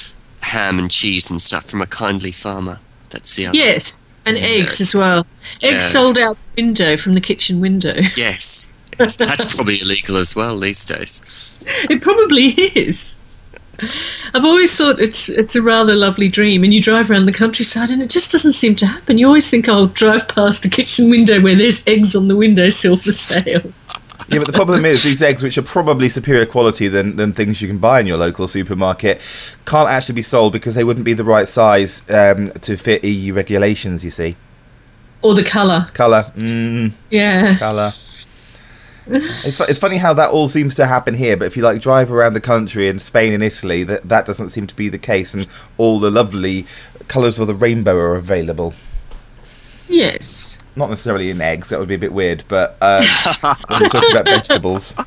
ham 0.40 0.78
and 0.78 0.90
cheese 0.90 1.30
and 1.30 1.40
stuff 1.40 1.64
from 1.66 1.80
a 1.82 1.86
kindly 1.86 2.32
farmer. 2.32 2.80
That's 3.10 3.34
the 3.36 3.46
other. 3.46 3.56
Yes, 3.56 3.92
and 4.26 4.34
eggs 4.36 4.80
as 4.80 4.94
well. 4.94 5.26
Eggs 5.62 5.74
Yeah. 5.74 5.80
sold 5.80 6.18
out 6.18 6.36
the 6.54 6.62
window 6.62 6.96
from 6.96 7.14
the 7.14 7.20
kitchen 7.20 7.60
window. 7.60 7.94
Yes, 8.16 8.72
That's 8.96 9.16
probably 9.54 9.80
illegal 9.80 10.16
as 10.16 10.34
well 10.36 10.58
these 10.58 10.84
days. 10.84 11.22
It 11.90 12.00
probably 12.02 12.46
is. 12.46 13.16
I've 14.34 14.44
always 14.44 14.76
thought 14.76 15.00
it's 15.00 15.28
it's 15.28 15.56
a 15.56 15.62
rather 15.62 15.96
lovely 15.96 16.28
dream, 16.28 16.62
and 16.62 16.72
you 16.72 16.80
drive 16.80 17.10
around 17.10 17.24
the 17.24 17.32
countryside, 17.32 17.90
and 17.90 18.00
it 18.02 18.08
just 18.10 18.30
doesn't 18.30 18.52
seem 18.52 18.76
to 18.76 18.86
happen. 18.86 19.18
You 19.18 19.26
always 19.26 19.50
think 19.50 19.68
oh, 19.68 19.72
I'll 19.74 19.86
drive 19.88 20.28
past 20.28 20.64
a 20.64 20.70
kitchen 20.70 21.10
window 21.10 21.40
where 21.40 21.56
there's 21.56 21.84
eggs 21.88 22.14
on 22.14 22.28
the 22.28 22.36
windowsill 22.36 22.96
for 22.98 23.10
sale. 23.12 23.62
Yeah, 24.28 24.38
but 24.38 24.46
the 24.46 24.52
problem 24.54 24.84
is 24.86 25.02
these 25.04 25.20
eggs, 25.22 25.42
which 25.42 25.58
are 25.58 25.62
probably 25.62 26.08
superior 26.08 26.46
quality 26.46 26.88
than, 26.88 27.16
than 27.16 27.32
things 27.32 27.60
you 27.60 27.68
can 27.68 27.78
buy 27.78 28.00
in 28.00 28.06
your 28.06 28.16
local 28.16 28.48
supermarket, 28.48 29.20
can't 29.66 29.88
actually 29.88 30.14
be 30.14 30.22
sold 30.22 30.52
because 30.52 30.74
they 30.74 30.84
wouldn't 30.84 31.04
be 31.04 31.12
the 31.12 31.24
right 31.24 31.46
size 31.46 32.02
um, 32.10 32.50
to 32.62 32.76
fit 32.76 33.04
EU 33.04 33.34
regulations. 33.34 34.02
You 34.04 34.10
see, 34.10 34.36
Or 35.22 35.34
the 35.34 35.44
colour. 35.44 35.88
color, 35.92 36.32
mm, 36.36 36.92
Yeah. 37.10 37.56
color. 37.58 37.92
It's, 39.06 39.58
fu- 39.58 39.64
it's 39.64 39.78
funny 39.78 39.98
how 39.98 40.14
that 40.14 40.30
all 40.30 40.48
seems 40.48 40.74
to 40.76 40.86
happen 40.86 41.12
here, 41.14 41.36
but 41.36 41.44
if 41.44 41.58
you 41.58 41.62
like 41.62 41.82
drive 41.82 42.10
around 42.10 42.32
the 42.32 42.40
country 42.40 42.88
in 42.88 42.98
Spain 42.98 43.34
and 43.34 43.42
Italy, 43.42 43.84
that 43.84 44.08
that 44.08 44.24
doesn't 44.24 44.48
seem 44.48 44.66
to 44.66 44.74
be 44.74 44.88
the 44.88 44.96
case, 44.96 45.34
and 45.34 45.46
all 45.76 46.00
the 46.00 46.10
lovely 46.10 46.64
colours 47.06 47.38
of 47.38 47.46
the 47.46 47.54
rainbow 47.54 47.94
are 47.96 48.14
available. 48.14 48.72
Yes. 49.88 50.62
Not 50.76 50.88
necessarily 50.90 51.30
in 51.30 51.40
eggs, 51.40 51.68
that 51.70 51.78
would 51.78 51.88
be 51.88 51.94
a 51.94 51.98
bit 51.98 52.12
weird, 52.12 52.44
but 52.48 52.76
um, 52.80 53.02
we're 53.80 53.88
talking 53.88 54.12
about 54.12 54.24
vegetables. 54.24 54.94
Oh, 54.98 55.04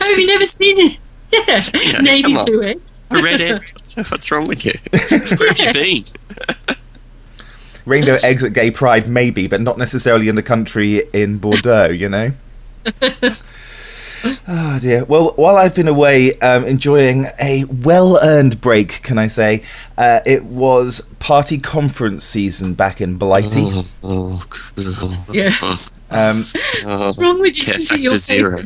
have 0.00 0.18
you 0.18 0.26
never 0.26 0.44
seen 0.44 0.78
it? 0.78 0.98
Yeah. 1.32 1.60
Yeah, 1.74 1.98
Navy 2.00 2.22
come 2.22 2.38
on. 2.38 2.44
blue 2.44 2.62
eggs. 2.62 3.08
A 3.10 3.20
red 3.20 3.40
egg. 3.40 3.68
What's, 3.72 3.96
what's 4.08 4.30
wrong 4.30 4.44
with 4.44 4.64
you? 4.64 4.70
Where 5.38 5.52
have 5.52 5.58
you 5.58 5.72
been? 5.72 6.76
Rainbow 7.84 8.18
eggs 8.22 8.44
at 8.44 8.52
gay 8.52 8.70
pride, 8.70 9.08
maybe, 9.08 9.48
but 9.48 9.60
not 9.60 9.76
necessarily 9.76 10.28
in 10.28 10.36
the 10.36 10.44
country 10.44 11.02
in 11.12 11.38
Bordeaux, 11.38 11.88
you 11.88 12.08
know? 12.08 12.30
Oh 14.48 14.78
dear. 14.80 15.04
Well, 15.04 15.32
while 15.36 15.56
I've 15.56 15.74
been 15.74 15.88
away 15.88 16.38
um, 16.40 16.64
enjoying 16.64 17.26
a 17.40 17.64
well 17.64 18.18
earned 18.22 18.60
break, 18.60 19.02
can 19.02 19.18
I 19.18 19.26
say, 19.26 19.62
uh, 19.98 20.20
it 20.24 20.44
was 20.44 21.00
party 21.18 21.58
conference 21.58 22.24
season 22.24 22.74
back 22.74 23.00
in 23.00 23.16
Blighty. 23.16 23.64
Oh, 24.02 24.42
cool. 24.50 25.14
Yeah. 25.32 25.50
Um, 26.10 26.42
Oh, 26.86 27.06
What's 27.06 27.18
wrong 27.18 27.40
with 27.40 27.56
you? 27.56 27.64
Care 27.64 27.74
Isn't 27.74 28.00
your 28.02 28.16
zero. 28.16 28.58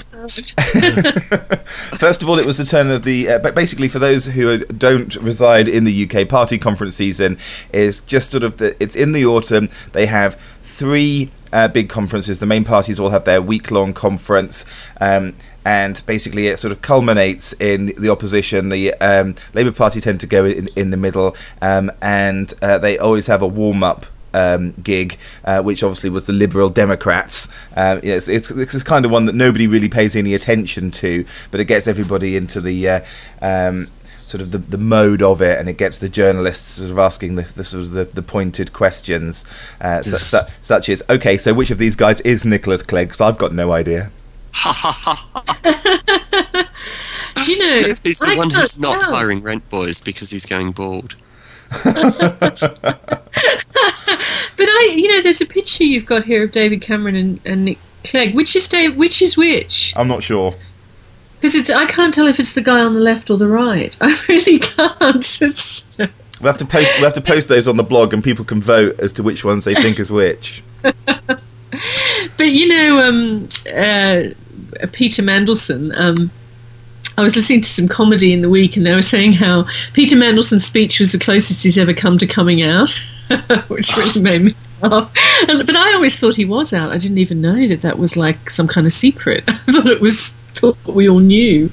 First 1.97 2.23
of 2.23 2.29
all, 2.29 2.39
it 2.39 2.45
was 2.45 2.59
the 2.59 2.65
turn 2.65 2.91
of 2.91 3.05
the. 3.05 3.29
Uh, 3.29 3.39
but 3.39 3.55
basically, 3.55 3.89
for 3.89 3.99
those 3.99 4.27
who 4.27 4.59
don't 4.59 5.15
reside 5.17 5.67
in 5.69 5.85
the 5.85 6.11
UK, 6.11 6.29
party 6.29 6.59
conference 6.59 6.97
season 6.97 7.39
is 7.73 8.01
just 8.01 8.31
sort 8.31 8.43
of 8.43 8.57
the. 8.59 8.77
It's 8.83 8.97
in 8.97 9.13
the 9.13 9.25
autumn. 9.25 9.69
They 9.93 10.07
have 10.07 10.35
three 10.63 11.31
uh, 11.53 11.69
big 11.69 11.89
conferences. 11.89 12.41
The 12.41 12.47
main 12.47 12.65
parties 12.65 12.99
all 13.01 13.11
have 13.11 13.25
their 13.25 13.43
week 13.43 13.71
long 13.71 13.95
conference. 13.95 14.65
Um, 15.01 15.35
and 15.65 16.03
basically, 16.07 16.47
it 16.47 16.59
sort 16.59 16.73
of 16.73 16.81
culminates 16.81 17.53
in 17.55 17.87
the 17.99 18.09
opposition. 18.09 18.71
The 18.71 18.95
um, 18.95 19.35
Labour 19.53 19.73
Party 19.73 20.01
tend 20.01 20.21
to 20.21 20.27
go 20.27 20.47
in, 20.47 20.69
in 20.77 20.91
the 20.91 20.97
middle, 20.97 21.37
um, 21.61 21.93
and 22.01 22.55
uh, 22.63 22.79
they 22.79 22.97
always 22.97 23.27
have 23.27 23.43
a 23.43 23.47
warm 23.47 23.83
up 23.83 24.07
um, 24.33 24.73
gig, 24.83 25.19
uh, 25.45 25.63
which 25.63 25.83
obviously 25.83 26.11
was 26.11 26.27
the 26.27 26.33
Liberal 26.33 26.71
Democrats. 26.71 27.49
Uh, 27.77 28.01
it's, 28.03 28.29
it's 28.29 28.51
it's 28.51 28.83
kind 28.83 29.05
of 29.05 29.11
one 29.11 29.27
that 29.27 29.35
nobody 29.35 29.67
really 29.67 29.89
pays 29.89 30.17
any 30.17 30.35
attention 30.35 30.91
to, 30.93 31.25
but 31.51 31.61
it 31.61 31.67
gets 31.67 31.87
everybody 31.87 32.37
into 32.37 32.61
the. 32.61 32.89
Uh, 32.89 33.01
um, 33.43 33.89
Sort 34.29 34.43
of 34.43 34.51
the, 34.51 34.59
the 34.59 34.77
mode 34.77 35.23
of 35.23 35.41
it, 35.41 35.59
and 35.59 35.71
it 35.71 35.79
gets 35.79 35.97
the 35.97 36.09
journalists 36.11 36.73
sort 36.73 36.91
of 36.91 36.99
asking 36.99 37.37
the, 37.37 37.43
the 37.45 37.65
sort 37.65 37.85
of 37.85 37.93
the, 37.93 38.05
the 38.05 38.21
pointed 38.23 38.75
questions, 38.75 39.45
uh, 39.81 40.03
su- 40.03 40.19
su- 40.19 40.47
such 40.61 40.91
as, 40.91 41.03
okay, 41.09 41.39
so 41.39 41.55
which 41.55 41.71
of 41.71 41.79
these 41.79 41.97
guys 41.97 42.21
is 42.21 42.45
Nicholas 42.45 42.83
Clegg? 42.83 43.09
Because 43.09 43.23
I've 43.23 43.39
got 43.39 43.53
no 43.55 43.73
idea. 43.73 44.11
You 47.47 47.59
know, 47.61 47.77
He's 48.03 48.19
the 48.19 48.33
I 48.33 48.37
one 48.37 48.51
who's 48.51 48.73
can't 48.75 48.83
not 48.83 49.01
tell. 49.01 49.15
hiring 49.15 49.43
rent 49.43 49.69
boys 49.71 50.01
because 50.01 50.31
he's 50.31 50.45
going 50.45 50.73
bald. 50.73 51.15
But 54.57 54.67
I, 54.69 54.95
you 54.97 55.07
know, 55.09 55.23
there's 55.23 55.41
a 55.41 55.47
picture 55.47 55.85
you've 55.85 56.05
got 56.07 56.25
here 56.25 56.43
of 56.45 56.51
David 56.51 56.81
Cameron 56.83 57.15
and, 57.15 57.41
and 57.47 57.65
Nick 57.65 57.79
Clegg. 58.05 58.35
Which 58.35 58.57
is 58.57 58.69
Dave? 58.69 58.97
Which 58.97 59.23
is 59.23 59.37
which? 59.37 59.95
I'm 59.97 60.09
not 60.09 60.23
sure. 60.25 60.55
Because 61.41 61.55
it's 61.55 61.71
I 61.71 61.87
can't 61.87 62.13
tell 62.13 62.27
if 62.27 62.41
it's 62.41 62.55
the 62.55 62.61
guy 62.61 62.81
on 62.81 62.93
the 62.93 63.01
left 63.01 63.31
or 63.31 63.37
the 63.37 63.47
right. 63.47 63.97
I 64.03 64.19
really 64.29 64.59
can't. 64.59 65.39
It's, 65.41 65.99
We 65.99 66.47
have 66.47 66.57
to 66.59 66.65
post. 66.65 66.99
We 66.99 67.05
have 67.05 67.15
to 67.15 67.21
post 67.21 67.49
those 67.49 67.69
on 67.69 67.77
the 67.77 67.83
blog, 67.83 68.13
and 68.13 68.23
people 68.23 68.45
can 68.45 68.61
vote 68.61 68.99
as 69.01 69.13
to 69.15 69.23
which 69.23 69.45
ones 69.45 69.65
they 69.65 69.75
think 69.75 69.99
is 69.99 70.11
which. 70.11 70.63
but 70.83 70.93
you 72.39 72.69
know, 72.69 73.01
um, 73.01 73.49
uh, 73.75 74.31
Peter 74.93 75.23
Mandelson. 75.23 75.93
Um, 75.97 76.31
I 77.17 77.23
was 77.23 77.35
listening 77.35 77.63
to 77.63 77.69
some 77.69 77.89
comedy 77.89 78.33
in 78.33 78.43
the 78.43 78.49
week, 78.49 78.77
and 78.77 78.87
they 78.87 78.95
were 78.95 79.03
saying 79.03 79.33
how 79.33 79.67
Peter 79.93 80.15
Mandelson's 80.15 80.65
speech 80.65 81.01
was 81.01 81.11
the 81.11 81.19
closest 81.19 81.65
he's 81.65 81.77
ever 81.77 81.93
come 81.93 82.17
to 82.19 82.29
coming 82.29 82.63
out, 82.63 82.93
which 83.67 83.97
really 83.97 84.23
made 84.23 84.43
me 84.43 84.53
laugh. 84.83 85.13
And, 85.49 85.67
but 85.67 85.75
I 85.75 85.95
always 85.95 86.19
thought 86.19 86.37
he 86.37 86.45
was 86.45 86.73
out. 86.73 86.93
I 86.93 86.99
didn't 86.99 87.19
even 87.19 87.41
know 87.41 87.67
that 87.67 87.81
that 87.83 87.99
was 87.99 88.17
like 88.17 88.49
some 88.49 88.69
kind 88.69 88.87
of 88.87 88.93
secret. 88.93 89.43
I 89.49 89.55
thought 89.55 89.87
it 89.87 90.01
was 90.01 90.37
thought 90.59 90.77
we 90.87 91.09
all 91.09 91.21
knew. 91.21 91.71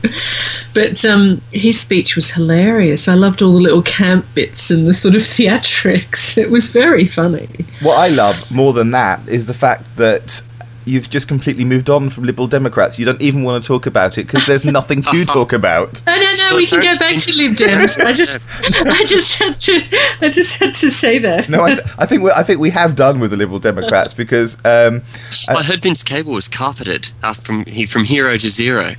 But 0.73 1.03
um, 1.05 1.41
his 1.51 1.79
speech 1.79 2.15
was 2.15 2.29
hilarious. 2.31 3.07
I 3.07 3.13
loved 3.13 3.41
all 3.41 3.53
the 3.53 3.59
little 3.59 3.81
camp 3.81 4.25
bits 4.33 4.71
and 4.71 4.87
the 4.87 4.93
sort 4.93 5.15
of 5.15 5.21
theatrics. 5.35 6.37
It 6.37 6.49
was 6.51 6.69
very 6.69 7.07
funny. 7.07 7.49
What 7.81 7.97
I 7.97 8.13
love 8.15 8.49
more 8.51 8.73
than 8.73 8.91
that 8.91 9.27
is 9.27 9.45
the 9.45 9.53
fact 9.53 9.83
that 9.97 10.41
you've 10.85 11.09
just 11.09 11.27
completely 11.27 11.65
moved 11.65 11.89
on 11.89 12.09
from 12.09 12.23
Liberal 12.23 12.47
Democrats. 12.47 12.97
You 12.97 13.05
don't 13.05 13.21
even 13.21 13.43
want 13.43 13.61
to 13.61 13.67
talk 13.67 13.85
about 13.85 14.17
it 14.17 14.27
because 14.27 14.45
there's 14.45 14.65
nothing 14.65 15.01
to 15.01 15.25
talk 15.33 15.51
about. 15.51 16.05
No, 16.05 16.15
no, 16.15 16.49
no. 16.49 16.55
We 16.55 16.67
can 16.67 16.81
go 16.81 16.97
back 16.97 17.17
to 17.19 17.35
Lib 17.35 17.51
Dems. 17.55 17.99
I 18.03 18.13
just, 18.13 18.39
I 18.75 19.03
just 19.05 19.37
had 19.39 19.55
to, 19.55 19.81
I 20.21 20.29
just 20.29 20.57
had 20.57 20.73
to 20.75 20.89
say 20.89 21.19
that. 21.19 21.49
No, 21.49 21.63
I, 21.63 21.75
th- 21.75 21.87
I 21.97 22.05
think 22.05 22.23
we 22.23 22.31
I 22.31 22.43
think 22.43 22.59
we 22.59 22.69
have 22.69 22.95
done 22.95 23.19
with 23.19 23.31
the 23.31 23.37
Liberal 23.37 23.59
Democrats 23.59 24.13
because 24.13 24.57
um, 24.65 25.01
I 25.49 25.63
heard 25.63 25.81
Vince 25.81 26.03
Cable 26.03 26.33
was 26.33 26.47
carpeted 26.47 27.11
uh, 27.23 27.33
from 27.33 27.65
he's 27.65 27.91
from 27.91 28.03
hero 28.03 28.37
to 28.37 28.49
zero. 28.49 28.93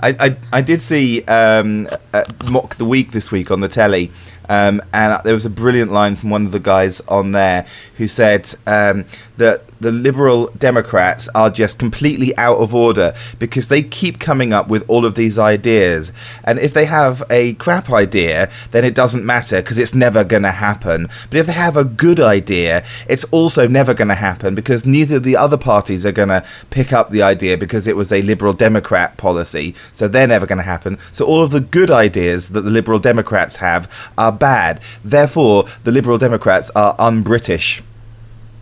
I, 0.00 0.14
I, 0.20 0.36
I 0.52 0.60
did 0.60 0.80
see 0.82 1.22
um, 1.24 1.88
uh, 2.12 2.24
Mock 2.50 2.74
the 2.76 2.84
Week 2.84 3.12
this 3.12 3.32
week 3.32 3.50
on 3.50 3.60
the 3.60 3.68
telly, 3.68 4.12
um, 4.48 4.82
and 4.92 5.20
there 5.24 5.34
was 5.34 5.46
a 5.46 5.50
brilliant 5.50 5.92
line 5.92 6.16
from 6.16 6.30
one 6.30 6.46
of 6.46 6.52
the 6.52 6.60
guys 6.60 7.00
on 7.02 7.32
there 7.32 7.66
who 7.96 8.08
said 8.08 8.52
um, 8.66 9.04
that 9.36 9.62
the 9.80 9.92
Liberal 9.92 10.48
Democrats 10.58 11.28
are 11.34 11.50
just 11.50 11.78
completely 11.78 12.36
out 12.36 12.56
of 12.58 12.74
order 12.74 13.14
because 13.38 13.68
they 13.68 13.82
keep 13.82 14.18
coming 14.18 14.52
up 14.52 14.68
with 14.68 14.88
all 14.88 15.04
of 15.04 15.14
these 15.14 15.38
ideas. 15.38 16.12
And 16.44 16.58
if 16.58 16.72
they 16.72 16.86
have 16.86 17.22
a 17.30 17.54
crap 17.54 17.90
idea, 17.90 18.50
then 18.70 18.84
it 18.84 18.94
doesn't 18.94 19.24
matter 19.24 19.60
because 19.60 19.78
it's 19.78 19.94
never 19.94 20.24
going 20.24 20.44
to 20.44 20.52
happen. 20.52 21.08
But 21.30 21.38
if 21.38 21.46
they 21.46 21.52
have 21.52 21.76
a 21.76 21.84
good 21.84 22.20
idea, 22.20 22.84
it's 23.08 23.24
also 23.24 23.68
never 23.68 23.94
going 23.94 24.08
to 24.08 24.14
happen 24.14 24.54
because 24.54 24.86
neither 24.86 25.16
of 25.16 25.24
the 25.24 25.36
other 25.36 25.58
parties 25.58 26.06
are 26.06 26.12
going 26.12 26.28
to 26.28 26.44
pick 26.70 26.92
up 26.92 27.10
the 27.10 27.22
idea 27.22 27.58
because 27.58 27.86
it 27.86 27.96
was 27.96 28.12
a 28.12 28.22
Liberal 28.22 28.52
Democrat 28.52 29.16
policy. 29.16 29.74
So 29.92 30.08
they're 30.08 30.26
never 30.26 30.46
going 30.46 30.58
to 30.58 30.64
happen. 30.64 30.98
So 31.12 31.26
all 31.26 31.42
of 31.42 31.50
the 31.50 31.60
good 31.60 31.90
ideas 31.90 32.50
that 32.50 32.62
the 32.62 32.70
Liberal 32.70 32.98
Democrats 32.98 33.56
have 33.56 34.10
are 34.16 34.32
bad. 34.36 34.80
Therefore, 35.04 35.64
the 35.84 35.92
Liberal 35.92 36.18
Democrats 36.18 36.70
are 36.76 36.94
un 36.98 37.22
British. 37.22 37.82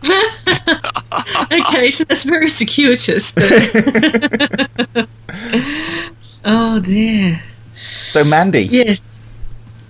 Okay, 1.51 1.89
so 1.91 2.03
that's 2.05 2.23
very 2.23 2.49
circuitous. 2.49 3.33
Oh 6.45 6.79
dear. 6.79 7.41
So, 7.75 8.23
Mandy. 8.23 8.63
Yes, 8.63 9.21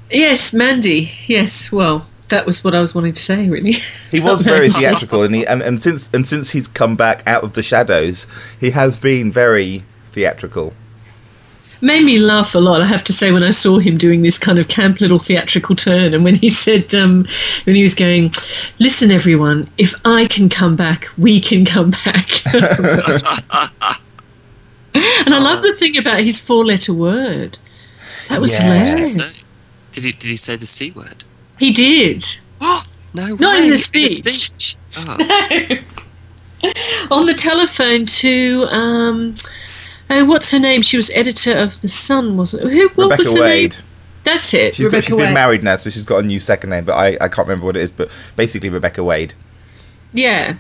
yes, 0.09 0.53
Mandy. 0.53 1.11
Yes. 1.27 1.71
Well, 1.71 2.07
that 2.29 2.45
was 2.45 2.63
what 2.63 2.73
I 2.73 2.79
was 2.81 2.95
wanting 2.95 3.13
to 3.13 3.21
say. 3.21 3.49
Really. 3.49 3.75
He 4.11 4.21
was 4.21 4.41
very 4.41 4.69
theatrical, 4.69 5.23
and 5.23 5.35
he 5.35 5.45
and, 5.45 5.61
and 5.61 5.81
since 5.81 6.09
and 6.13 6.25
since 6.25 6.51
he's 6.51 6.67
come 6.67 6.95
back 6.95 7.21
out 7.27 7.43
of 7.43 7.53
the 7.53 7.61
shadows, 7.61 8.25
he 8.59 8.71
has 8.71 8.97
been 8.97 9.31
very 9.31 9.83
theatrical. 10.05 10.73
Made 11.81 12.03
me 12.03 12.19
laugh 12.19 12.55
a 12.55 12.59
lot. 12.59 12.81
I 12.81 12.85
have 12.85 13.03
to 13.05 13.13
say 13.13 13.31
when 13.31 13.43
I 13.43 13.51
saw 13.51 13.77
him 13.79 13.97
doing 13.97 14.21
this 14.21 14.37
kind 14.37 14.57
of 14.59 14.67
camp 14.67 15.01
little 15.01 15.19
theatrical 15.19 15.75
turn, 15.75 16.13
and 16.13 16.23
when 16.23 16.35
he 16.35 16.49
said 16.49 16.93
um, 16.95 17.25
when 17.65 17.75
he 17.75 17.81
was 17.83 17.95
going, 17.95 18.31
"Listen, 18.79 19.11
everyone, 19.11 19.67
if 19.77 19.93
I 20.05 20.25
can 20.27 20.49
come 20.49 20.75
back, 20.75 21.07
we 21.17 21.39
can 21.39 21.65
come 21.65 21.91
back." 21.91 22.29
and 24.93 25.33
I 25.33 25.39
love 25.39 25.61
the 25.61 25.73
thing 25.77 25.97
about 25.97 26.21
his 26.21 26.39
four-letter 26.39 26.93
word. 26.93 27.57
That 28.29 28.41
was 28.41 28.51
Yes. 28.53 28.61
hilarious. 28.61 29.55
Did 29.91 30.05
he 30.05 30.11
did 30.11 30.29
he 30.29 30.37
say 30.37 30.55
the 30.55 30.65
c 30.65 30.91
word? 30.91 31.23
He 31.59 31.71
did. 31.71 32.23
Oh, 32.61 32.83
no, 33.13 33.35
Not 33.35 33.63
in 33.63 33.69
the 33.69 33.77
speech. 33.77 34.11
speech. 34.17 34.75
Oh, 34.97 35.17
on 37.11 37.25
the 37.25 37.33
telephone 37.33 38.05
to 38.05 38.65
um, 38.71 39.35
oh, 40.09 40.25
what's 40.25 40.51
her 40.51 40.59
name? 40.59 40.81
She 40.81 40.97
was 40.97 41.09
editor 41.11 41.57
of 41.57 41.81
the 41.81 41.87
Sun, 41.87 42.37
wasn't? 42.37 42.63
it? 42.63 42.71
Who? 42.71 42.87
What 42.89 43.11
Rebekah 43.11 43.17
was 43.17 43.33
her 43.35 43.41
Wade. 43.41 43.71
name? 43.71 43.83
That's 44.23 44.53
it. 44.53 44.75
She's, 44.75 44.87
got, 44.87 44.93
Rebekah 44.93 45.05
she's 45.05 45.15
Wade. 45.15 45.25
been 45.25 45.33
married 45.33 45.63
now, 45.63 45.75
so 45.75 45.89
she's 45.89 46.05
got 46.05 46.23
a 46.23 46.27
new 46.27 46.39
second 46.39 46.71
name, 46.71 46.85
but 46.85 46.93
I, 46.93 47.17
I 47.21 47.27
can't 47.27 47.47
remember 47.47 47.65
what 47.65 47.77
it 47.77 47.83
is. 47.83 47.91
But 47.91 48.09
basically, 48.35 48.69
Rebekah 48.69 49.03
Wade. 49.03 49.33
Yeah. 50.13 50.55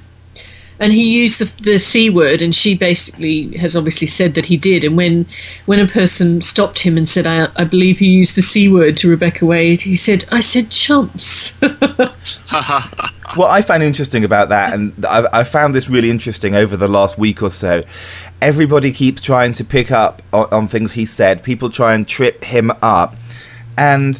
and 0.79 0.91
he 0.91 1.21
used 1.21 1.39
the, 1.39 1.63
the 1.63 1.79
c 1.79 2.09
word, 2.09 2.41
and 2.41 2.53
she 2.53 2.75
basically 2.75 3.55
has 3.57 3.75
obviously 3.75 4.07
said 4.07 4.35
that 4.35 4.45
he 4.45 4.57
did. 4.57 4.83
And 4.83 4.97
when 4.97 5.25
when 5.65 5.79
a 5.79 5.87
person 5.87 6.41
stopped 6.41 6.79
him 6.79 6.97
and 6.97 7.07
said, 7.07 7.25
"I, 7.25 7.47
I 7.55 7.63
believe 7.63 7.99
he 7.99 8.07
used 8.07 8.35
the 8.35 8.41
c 8.41 8.67
word 8.67 8.97
to 8.97 9.09
Rebekah 9.09 9.45
Wade," 9.45 9.81
he 9.81 9.95
said, 9.95 10.25
"I 10.31 10.41
said 10.41 10.69
chumps." 10.69 11.55
what 13.35 13.49
I 13.49 13.61
find 13.61 13.81
interesting 13.81 14.23
about 14.23 14.49
that, 14.49 14.73
and 14.73 15.05
I, 15.05 15.39
I, 15.39 15.43
found 15.43 15.73
this 15.73 15.89
really 15.89 16.09
interesting 16.09 16.55
over 16.55 16.77
the 16.77 16.87
last 16.87 17.17
week 17.17 17.41
or 17.41 17.49
so, 17.49 17.83
everybody 18.41 18.91
keeps 18.91 19.21
trying 19.21 19.53
to 19.53 19.63
pick 19.63 19.91
up 19.91 20.21
on, 20.31 20.47
on 20.51 20.67
things 20.67 20.93
he 20.93 21.05
said. 21.05 21.43
People 21.43 21.69
try 21.69 21.93
and 21.93 22.07
trip 22.07 22.43
him 22.43 22.71
up, 22.81 23.15
and 23.77 24.19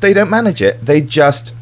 they 0.00 0.12
don't 0.12 0.30
manage 0.30 0.62
it. 0.62 0.84
They 0.84 1.00
just 1.00 1.52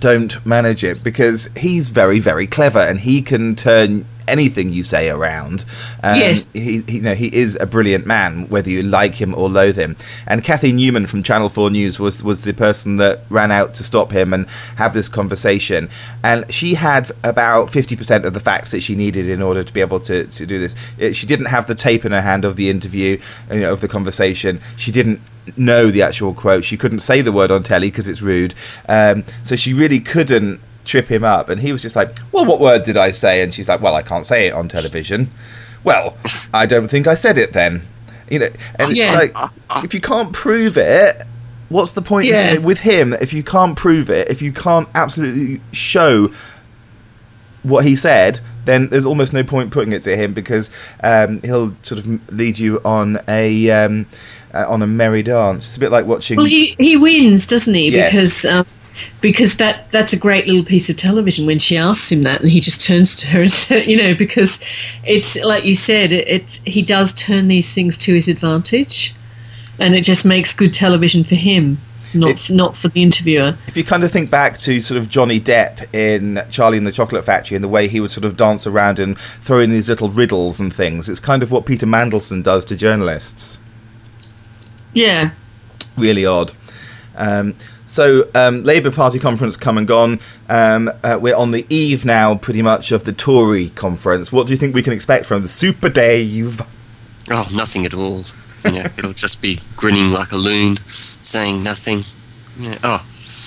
don't 0.00 0.44
manage 0.44 0.84
it 0.84 1.02
because 1.02 1.48
he's 1.56 1.88
very, 1.88 2.18
very 2.18 2.46
clever 2.46 2.78
and 2.78 3.00
he 3.00 3.22
can 3.22 3.56
turn 3.56 4.04
anything 4.28 4.70
you 4.70 4.84
say 4.84 5.10
around. 5.10 5.64
Um, 6.02 6.18
yes, 6.18 6.52
he, 6.52 6.80
he, 6.80 6.96
you 6.96 7.00
know 7.02 7.14
he 7.14 7.34
is 7.34 7.56
a 7.60 7.66
brilliant 7.66 8.06
man, 8.06 8.48
whether 8.48 8.70
you 8.70 8.82
like 8.82 9.14
him 9.14 9.34
or 9.34 9.48
loathe 9.48 9.76
him. 9.76 9.96
And 10.26 10.42
Cathy 10.42 10.72
Newman 10.72 11.06
from 11.06 11.22
Channel 11.22 11.48
Four 11.48 11.70
News 11.70 11.98
was 11.98 12.22
was 12.22 12.44
the 12.44 12.52
person 12.52 12.96
that 12.98 13.20
ran 13.30 13.50
out 13.50 13.74
to 13.74 13.84
stop 13.84 14.12
him 14.12 14.32
and 14.32 14.46
have 14.76 14.94
this 14.94 15.08
conversation. 15.08 15.88
And 16.22 16.52
she 16.52 16.74
had 16.74 17.10
about 17.22 17.70
fifty 17.70 17.96
percent 17.96 18.24
of 18.24 18.34
the 18.34 18.40
facts 18.40 18.70
that 18.72 18.80
she 18.80 18.94
needed 18.94 19.28
in 19.28 19.42
order 19.42 19.64
to 19.64 19.72
be 19.72 19.80
able 19.80 20.00
to 20.00 20.26
to 20.26 20.46
do 20.46 20.58
this. 20.58 20.74
It, 20.98 21.14
she 21.14 21.26
didn't 21.26 21.46
have 21.46 21.66
the 21.66 21.74
tape 21.74 22.04
in 22.04 22.12
her 22.12 22.22
hand 22.22 22.44
of 22.44 22.56
the 22.56 22.68
interview, 22.70 23.20
you 23.50 23.60
know, 23.60 23.72
of 23.72 23.80
the 23.80 23.88
conversation. 23.88 24.60
She 24.76 24.92
didn't 24.92 25.20
know 25.56 25.90
the 25.90 26.02
actual 26.02 26.34
quote. 26.34 26.64
She 26.64 26.76
couldn't 26.76 27.00
say 27.00 27.20
the 27.20 27.32
word 27.32 27.50
on 27.50 27.62
telly 27.62 27.88
because 27.88 28.08
it's 28.08 28.22
rude. 28.22 28.54
Um, 28.88 29.24
so 29.42 29.56
she 29.56 29.74
really 29.74 30.00
couldn't 30.00 30.60
trip 30.84 31.08
him 31.08 31.24
up. 31.24 31.48
And 31.48 31.60
he 31.60 31.72
was 31.72 31.82
just 31.82 31.96
like, 31.96 32.16
Well, 32.32 32.44
what 32.44 32.60
word 32.60 32.82
did 32.82 32.96
I 32.96 33.10
say? 33.10 33.42
And 33.42 33.52
she's 33.52 33.68
like, 33.68 33.80
Well, 33.80 33.94
I 33.94 34.02
can't 34.02 34.26
say 34.26 34.48
it 34.48 34.52
on 34.52 34.68
television. 34.68 35.30
Well, 35.82 36.16
I 36.52 36.66
don't 36.66 36.88
think 36.88 37.06
I 37.06 37.14
said 37.14 37.38
it 37.38 37.52
then. 37.52 37.82
You 38.30 38.38
know, 38.38 38.48
and 38.76 38.96
yeah. 38.96 39.14
like, 39.14 39.36
if 39.84 39.92
you 39.92 40.00
can't 40.00 40.32
prove 40.32 40.78
it, 40.78 41.22
what's 41.68 41.92
the 41.92 42.00
point 42.00 42.26
yeah. 42.26 42.56
with 42.56 42.80
him 42.80 43.12
if 43.12 43.32
you 43.32 43.42
can't 43.42 43.76
prove 43.76 44.08
it, 44.08 44.30
if 44.30 44.40
you 44.40 44.52
can't 44.52 44.88
absolutely 44.94 45.60
show 45.72 46.24
what 47.62 47.84
he 47.84 47.96
said, 47.96 48.40
then 48.64 48.88
there's 48.88 49.04
almost 49.04 49.32
no 49.32 49.42
point 49.42 49.70
putting 49.70 49.92
it 49.92 50.02
to 50.02 50.16
him 50.16 50.32
because 50.32 50.70
um, 51.02 51.40
he'll 51.42 51.74
sort 51.82 51.98
of 51.98 52.32
lead 52.32 52.58
you 52.58 52.80
on 52.84 53.18
a 53.28 53.70
um, 53.70 54.06
uh, 54.54 54.64
on 54.68 54.82
a 54.82 54.86
merry 54.86 55.22
dance. 55.22 55.66
It's 55.66 55.76
a 55.76 55.80
bit 55.80 55.90
like 55.90 56.06
watching. 56.06 56.36
Well, 56.36 56.46
he, 56.46 56.76
he 56.78 56.96
wins, 56.96 57.46
doesn't 57.46 57.74
he? 57.74 57.90
Yes. 57.90 58.10
Because 58.10 58.44
um, 58.46 58.66
because 59.20 59.56
that 59.56 59.90
that's 59.90 60.12
a 60.12 60.18
great 60.18 60.46
little 60.46 60.64
piece 60.64 60.88
of 60.88 60.96
television 60.96 61.46
when 61.46 61.58
she 61.58 61.76
asks 61.76 62.10
him 62.10 62.22
that 62.22 62.40
and 62.40 62.50
he 62.50 62.60
just 62.60 62.86
turns 62.86 63.16
to 63.16 63.26
her 63.28 63.40
and 63.40 63.50
says, 63.52 63.86
you 63.86 63.96
know 63.96 64.14
because 64.14 64.64
it's 65.04 65.42
like 65.44 65.64
you 65.64 65.74
said 65.74 66.12
it, 66.12 66.26
it's 66.28 66.58
he 66.62 66.82
does 66.82 67.12
turn 67.14 67.48
these 67.48 67.74
things 67.74 67.98
to 67.98 68.14
his 68.14 68.28
advantage 68.28 69.14
and 69.78 69.94
it 69.94 70.04
just 70.04 70.24
makes 70.24 70.54
good 70.54 70.72
television 70.72 71.24
for 71.24 71.34
him 71.34 71.78
not 72.14 72.50
not 72.50 72.76
for 72.76 72.88
the 72.88 73.02
interviewer. 73.02 73.56
If 73.66 73.76
you 73.76 73.84
kind 73.84 74.04
of 74.04 74.10
think 74.10 74.30
back 74.30 74.58
to 74.58 74.80
sort 74.80 74.98
of 74.98 75.08
Johnny 75.08 75.40
Depp 75.40 75.92
in 75.92 76.42
Charlie 76.50 76.78
and 76.78 76.86
the 76.86 76.92
Chocolate 76.92 77.24
Factory 77.24 77.56
and 77.56 77.64
the 77.64 77.68
way 77.68 77.88
he 77.88 78.00
would 78.00 78.10
sort 78.10 78.24
of 78.24 78.36
dance 78.36 78.66
around 78.66 78.98
and 78.98 79.18
throw 79.18 79.60
in 79.60 79.70
these 79.70 79.88
little 79.88 80.08
riddles 80.08 80.60
and 80.60 80.72
things, 80.72 81.08
it's 81.08 81.20
kind 81.20 81.42
of 81.42 81.50
what 81.50 81.66
Peter 81.66 81.86
Mandelson 81.86 82.42
does 82.42 82.64
to 82.66 82.76
journalists. 82.76 83.58
Yeah. 84.92 85.30
Really 85.96 86.24
odd. 86.24 86.52
Um, 87.16 87.54
so, 87.94 88.28
um, 88.34 88.64
Labour 88.64 88.90
Party 88.90 89.20
conference 89.20 89.56
come 89.56 89.78
and 89.78 89.86
gone. 89.86 90.18
Um, 90.48 90.90
uh, 91.04 91.16
we're 91.20 91.36
on 91.36 91.52
the 91.52 91.64
eve 91.68 92.04
now, 92.04 92.34
pretty 92.34 92.60
much, 92.60 92.90
of 92.90 93.04
the 93.04 93.12
Tory 93.12 93.68
conference. 93.68 94.32
What 94.32 94.48
do 94.48 94.52
you 94.52 94.56
think 94.56 94.74
we 94.74 94.82
can 94.82 94.92
expect 94.92 95.26
from 95.26 95.42
the 95.42 95.48
Super 95.48 95.88
Dave? 95.88 96.60
Oh, 97.30 97.46
nothing 97.54 97.86
at 97.86 97.94
all. 97.94 98.22
You 98.64 98.72
know, 98.72 98.86
it'll 98.98 99.12
just 99.12 99.40
be 99.40 99.60
grinning 99.76 100.10
like 100.10 100.32
a 100.32 100.36
loon, 100.36 100.74
saying 100.88 101.62
nothing. 101.62 102.00
Yeah. 102.58 102.78
Oh. 102.82 102.98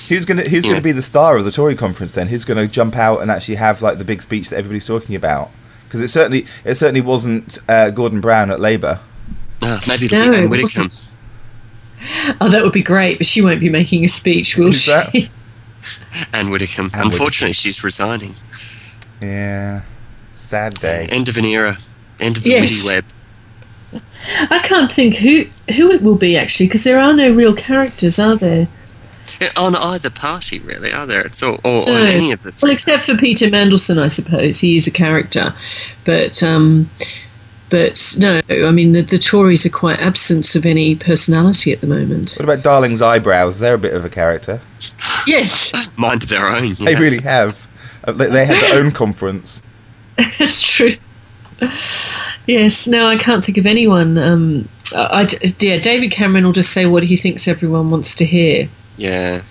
Who's 0.07 0.23
gonna 0.23 0.47
Who's 0.47 0.63
gonna 0.63 0.79
be 0.79 0.93
the 0.93 1.01
star 1.01 1.36
of 1.36 1.43
the 1.43 1.51
Tory 1.51 1.75
conference 1.75 2.13
then? 2.13 2.27
Who's 2.27 2.45
gonna 2.45 2.67
jump 2.67 2.95
out 2.95 3.19
and 3.19 3.29
actually 3.29 3.55
have 3.55 3.81
like 3.81 3.97
the 3.97 4.05
big 4.05 4.21
speech 4.21 4.49
that 4.49 4.57
everybody's 4.60 4.88
talking 4.88 5.13
about? 5.13 5.51
Because 5.83 6.01
it 6.01 6.07
certainly 6.07 6.45
it 6.63 6.75
certainly 6.75 7.01
wasn't 7.01 7.60
uh, 7.67 7.89
Gordon 7.89 8.21
Brown 8.21 8.49
at 8.49 8.62
Labour. 8.62 9.01
Uh, 9.62 9.81
maybe 9.89 10.05
it'll 10.05 10.19
no, 10.19 10.31
be 10.31 10.38
Anne 10.38 10.49
Widdecombe. 10.49 10.89
Oh, 12.39 12.49
that 12.49 12.63
would 12.63 12.73
be 12.73 12.83
great, 12.83 13.17
but 13.17 13.25
she 13.25 13.41
won't 13.41 13.60
be 13.60 13.69
making 13.69 14.05
a 14.05 14.10
speech, 14.10 14.57
will 14.57 14.67
Who's 14.67 14.83
she? 14.83 14.91
That? 14.91 15.29
Anne 16.33 16.49
Widdecombe. 16.49 16.91
Anne 16.93 17.05
Unfortunately, 17.05 17.47
Widdecombe. 17.47 17.53
she's 17.53 17.83
resigning. 17.83 18.33
Yeah. 19.21 19.81
Sad 20.33 20.75
day. 20.75 21.07
End 21.10 21.27
of 21.27 21.38
an 21.38 21.45
era. 21.45 21.75
End 22.19 22.38
of 22.38 22.43
the 22.43 22.51
yes. 22.51 22.86
web. 22.86 23.05
I 24.49 24.60
can't 24.60 24.91
think 24.91 25.15
who 25.15 25.45
who 25.75 25.91
it 25.91 26.01
will 26.01 26.15
be 26.15 26.38
actually, 26.38 26.67
because 26.67 26.83
there 26.83 26.99
are 26.99 27.13
no 27.13 27.33
real 27.33 27.53
characters, 27.53 28.19
are 28.19 28.36
there? 28.36 28.67
On 29.57 29.75
either 29.75 30.10
party, 30.10 30.60
really, 30.60 30.91
are 30.91 31.05
there? 31.05 31.21
It's 31.21 31.43
all, 31.43 31.55
or 31.63 31.86
no. 31.86 31.95
on 31.95 32.07
any 32.07 32.31
of 32.31 32.41
the. 32.41 32.57
Well, 32.62 32.71
except 32.71 33.05
for 33.05 33.15
Peter 33.15 33.47
Mandelson, 33.47 33.97
I 33.97 34.07
suppose 34.07 34.60
he 34.60 34.77
is 34.77 34.88
a 34.88 34.91
character, 34.91 35.53
but 36.05 36.41
um, 36.41 36.89
but 37.69 38.15
no, 38.19 38.41
I 38.49 38.71
mean, 38.71 38.93
the, 38.93 39.01
the 39.01 39.17
Tories 39.17 39.65
are 39.65 39.69
quite 39.69 39.99
absent 39.99 40.56
of 40.56 40.65
any 40.65 40.95
personality 40.95 41.73
at 41.73 41.82
the 41.82 41.88
moment. 41.88 42.36
What 42.38 42.43
about 42.45 42.63
Darling's 42.63 43.01
eyebrows? 43.01 43.60
They're 43.60 43.73
a 43.73 43.80
bit 43.80 43.93
of 43.93 44.06
a 44.06 44.10
character. 44.10 44.62
Yes. 45.25 45.93
Mind 45.97 46.23
of 46.23 46.30
their 46.30 46.47
own. 46.47 46.65
Yeah. 46.65 46.73
They 46.86 46.95
really 46.95 47.21
have. 47.21 47.67
Uh, 48.03 48.13
they 48.13 48.45
had 48.45 48.58
their 48.58 48.80
own 48.80 48.91
conference. 48.91 49.62
That's 50.15 50.62
true. 50.62 50.93
Yes, 52.45 52.88
no, 52.88 53.08
I 53.08 53.17
can't 53.17 53.43
think 53.43 53.58
of 53.58 53.65
anyone. 53.65 54.17
Um, 54.17 54.69
I, 54.95 55.23
I, 55.23 55.27
yeah, 55.60 55.77
David 55.77 56.12
Cameron 56.12 56.45
will 56.45 56.53
just 56.53 56.71
say 56.71 56.86
what 56.86 57.03
he 57.03 57.17
thinks 57.17 57.47
everyone 57.47 57.89
wants 57.89 58.15
to 58.15 58.25
hear. 58.25 58.69
Yeah. 58.95 59.41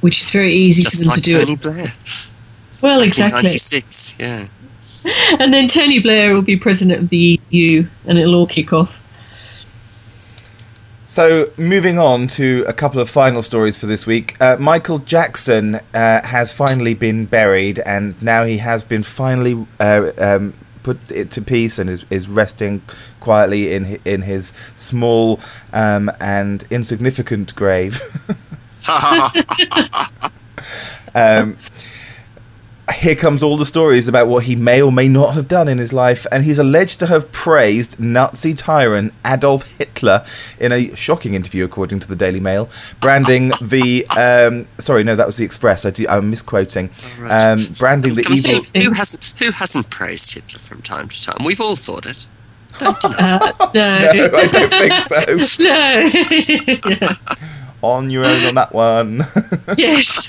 Which 0.00 0.20
is 0.20 0.30
very 0.30 0.52
easy 0.52 0.82
just 0.82 0.96
for 0.96 1.02
them 1.02 1.08
like 1.10 1.16
to 1.16 1.22
do. 1.22 1.44
Tony 1.44 1.56
Blair. 1.56 1.86
Well, 2.80 3.00
exactly. 3.02 3.42
Ninety 3.42 3.58
six, 3.58 4.16
yeah. 4.18 4.46
and 5.38 5.52
then 5.52 5.68
Tony 5.68 5.98
Blair 5.98 6.34
will 6.34 6.42
be 6.42 6.56
president 6.56 7.02
of 7.02 7.08
the 7.08 7.40
EU, 7.50 7.86
and 8.06 8.18
it'll 8.18 8.34
all 8.34 8.46
kick 8.46 8.72
off. 8.72 9.04
So, 11.06 11.50
moving 11.56 11.98
on 11.98 12.28
to 12.28 12.64
a 12.68 12.72
couple 12.72 13.00
of 13.00 13.08
final 13.08 13.42
stories 13.42 13.78
for 13.78 13.86
this 13.86 14.06
week. 14.06 14.40
Uh, 14.40 14.56
Michael 14.60 14.98
Jackson 14.98 15.76
uh, 15.94 16.26
has 16.26 16.52
finally 16.52 16.94
been 16.94 17.24
buried, 17.24 17.78
and 17.80 18.20
now 18.22 18.44
he 18.44 18.58
has 18.58 18.84
been 18.84 19.02
finally 19.02 19.66
uh, 19.80 20.12
um, 20.18 20.52
put 20.82 21.10
it 21.10 21.30
to 21.30 21.42
peace 21.42 21.78
and 21.78 21.88
is, 21.88 22.04
is 22.10 22.28
resting 22.28 22.82
quietly 23.20 23.72
in 23.72 23.98
in 24.04 24.22
his 24.22 24.48
small 24.76 25.40
um, 25.72 26.10
and 26.20 26.64
insignificant 26.70 27.54
grave. 27.54 28.00
um, 31.14 31.56
here 32.94 33.14
comes 33.14 33.42
all 33.42 33.56
the 33.56 33.66
stories 33.66 34.08
about 34.08 34.28
what 34.28 34.44
he 34.44 34.56
may 34.56 34.80
or 34.80 34.90
may 34.90 35.08
not 35.08 35.34
have 35.34 35.48
done 35.48 35.68
in 35.68 35.78
his 35.78 35.92
life, 35.92 36.26
and 36.32 36.44
he's 36.44 36.58
alleged 36.58 36.98
to 37.00 37.06
have 37.06 37.30
praised 37.32 38.00
Nazi 38.00 38.54
tyrant 38.54 39.12
Adolf 39.26 39.76
Hitler 39.76 40.24
in 40.58 40.72
a 40.72 40.94
shocking 40.94 41.34
interview, 41.34 41.64
according 41.64 42.00
to 42.00 42.08
the 42.08 42.16
Daily 42.16 42.40
Mail, 42.40 42.68
branding 43.00 43.52
the 43.60 44.06
um, 44.08 44.66
sorry, 44.78 45.04
no, 45.04 45.14
that 45.16 45.26
was 45.26 45.36
the 45.36 45.44
Express. 45.44 45.84
I 45.84 45.90
do, 45.90 46.06
I'm 46.08 46.30
misquoting. 46.30 46.90
Um, 47.20 47.58
branding 47.78 48.14
the 48.14 48.26
evil. 48.30 48.64
Say, 48.64 48.82
who 48.82 48.92
hasn't 48.92 49.38
who 49.38 49.52
hasn't 49.52 49.90
praised 49.90 50.34
Hitler 50.34 50.58
from 50.58 50.82
time 50.82 51.08
to 51.08 51.22
time? 51.22 51.44
We've 51.44 51.60
all 51.60 51.76
thought 51.76 52.06
it. 52.06 52.26
Don't 52.78 53.04
uh, 53.04 53.52
no. 53.74 53.98
no, 54.14 54.30
I 54.34 54.46
don't 54.46 54.70
think 54.70 55.42
so. 55.42 55.64
no. 57.08 57.08
On 57.80 58.10
your 58.10 58.24
own 58.24 58.44
on 58.46 58.54
that 58.56 58.72
one. 58.72 59.24
yes 59.76 60.28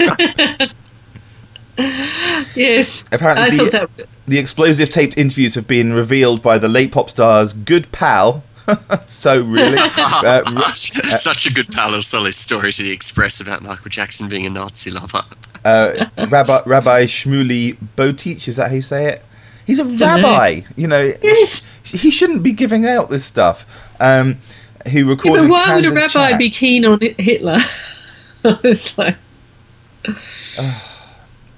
yes. 2.56 3.10
Apparently, 3.12 3.58
the, 3.58 3.88
that... 3.98 4.08
the 4.26 4.38
explosive 4.38 4.89
taped 4.89 5.18
interviews 5.18 5.56
have 5.56 5.68
been 5.68 5.94
revealed 5.94 6.42
by 6.42 6.58
the 6.58 6.68
late 6.68 6.92
pop 6.92 7.10
star's 7.10 7.54
good 7.54 7.92
pal. 7.92 8.44
so 9.08 9.42
really, 9.42 9.78
uh, 9.78 10.44
uh, 10.46 10.74
such 10.74 11.46
a 11.46 11.54
good 11.54 11.70
pal 11.72 11.92
will 11.92 12.02
sell 12.02 12.26
his 12.26 12.36
story 12.36 12.72
to 12.72 12.84
the 12.84 12.92
Express 12.92 13.39
about 13.39 13.63
Michael 13.63 13.89
Jackson 13.89 14.28
being 14.28 14.46
a 14.46 14.50
Nazi 14.50 14.92
lover. 14.92 15.24
Uh, 15.63 16.06
Rabbi 16.18 16.60
Rabbi 16.65 17.04
Shmuley 17.06 17.78
Boteach, 17.96 18.48
is 18.48 18.58
that 18.58 18.70
how 18.70 18.76
you 18.76 18.82
say 18.82 19.08
it? 19.08 19.24
He's 19.65 19.80
a 19.80 19.86
rabbi, 19.86 20.62
you 20.76 20.88
know. 20.88 21.12
Yes. 21.22 21.80
He 21.84 22.12
shouldn't 22.12 22.44
be 22.44 22.52
giving 22.54 22.86
out 22.86 23.10
this 23.10 23.24
stuff. 23.24 23.96
Um, 24.02 24.39
who 24.92 25.08
recorded? 25.08 25.44
Yeah, 25.44 25.48
but 25.48 25.52
why 25.52 25.76
would 25.76 25.86
a 25.86 25.92
rabbi 25.92 26.08
chats. 26.08 26.38
be 26.38 26.50
keen 26.50 26.86
on 26.86 27.00
Hitler? 27.00 27.60
it's 28.44 28.98
like 28.98 29.15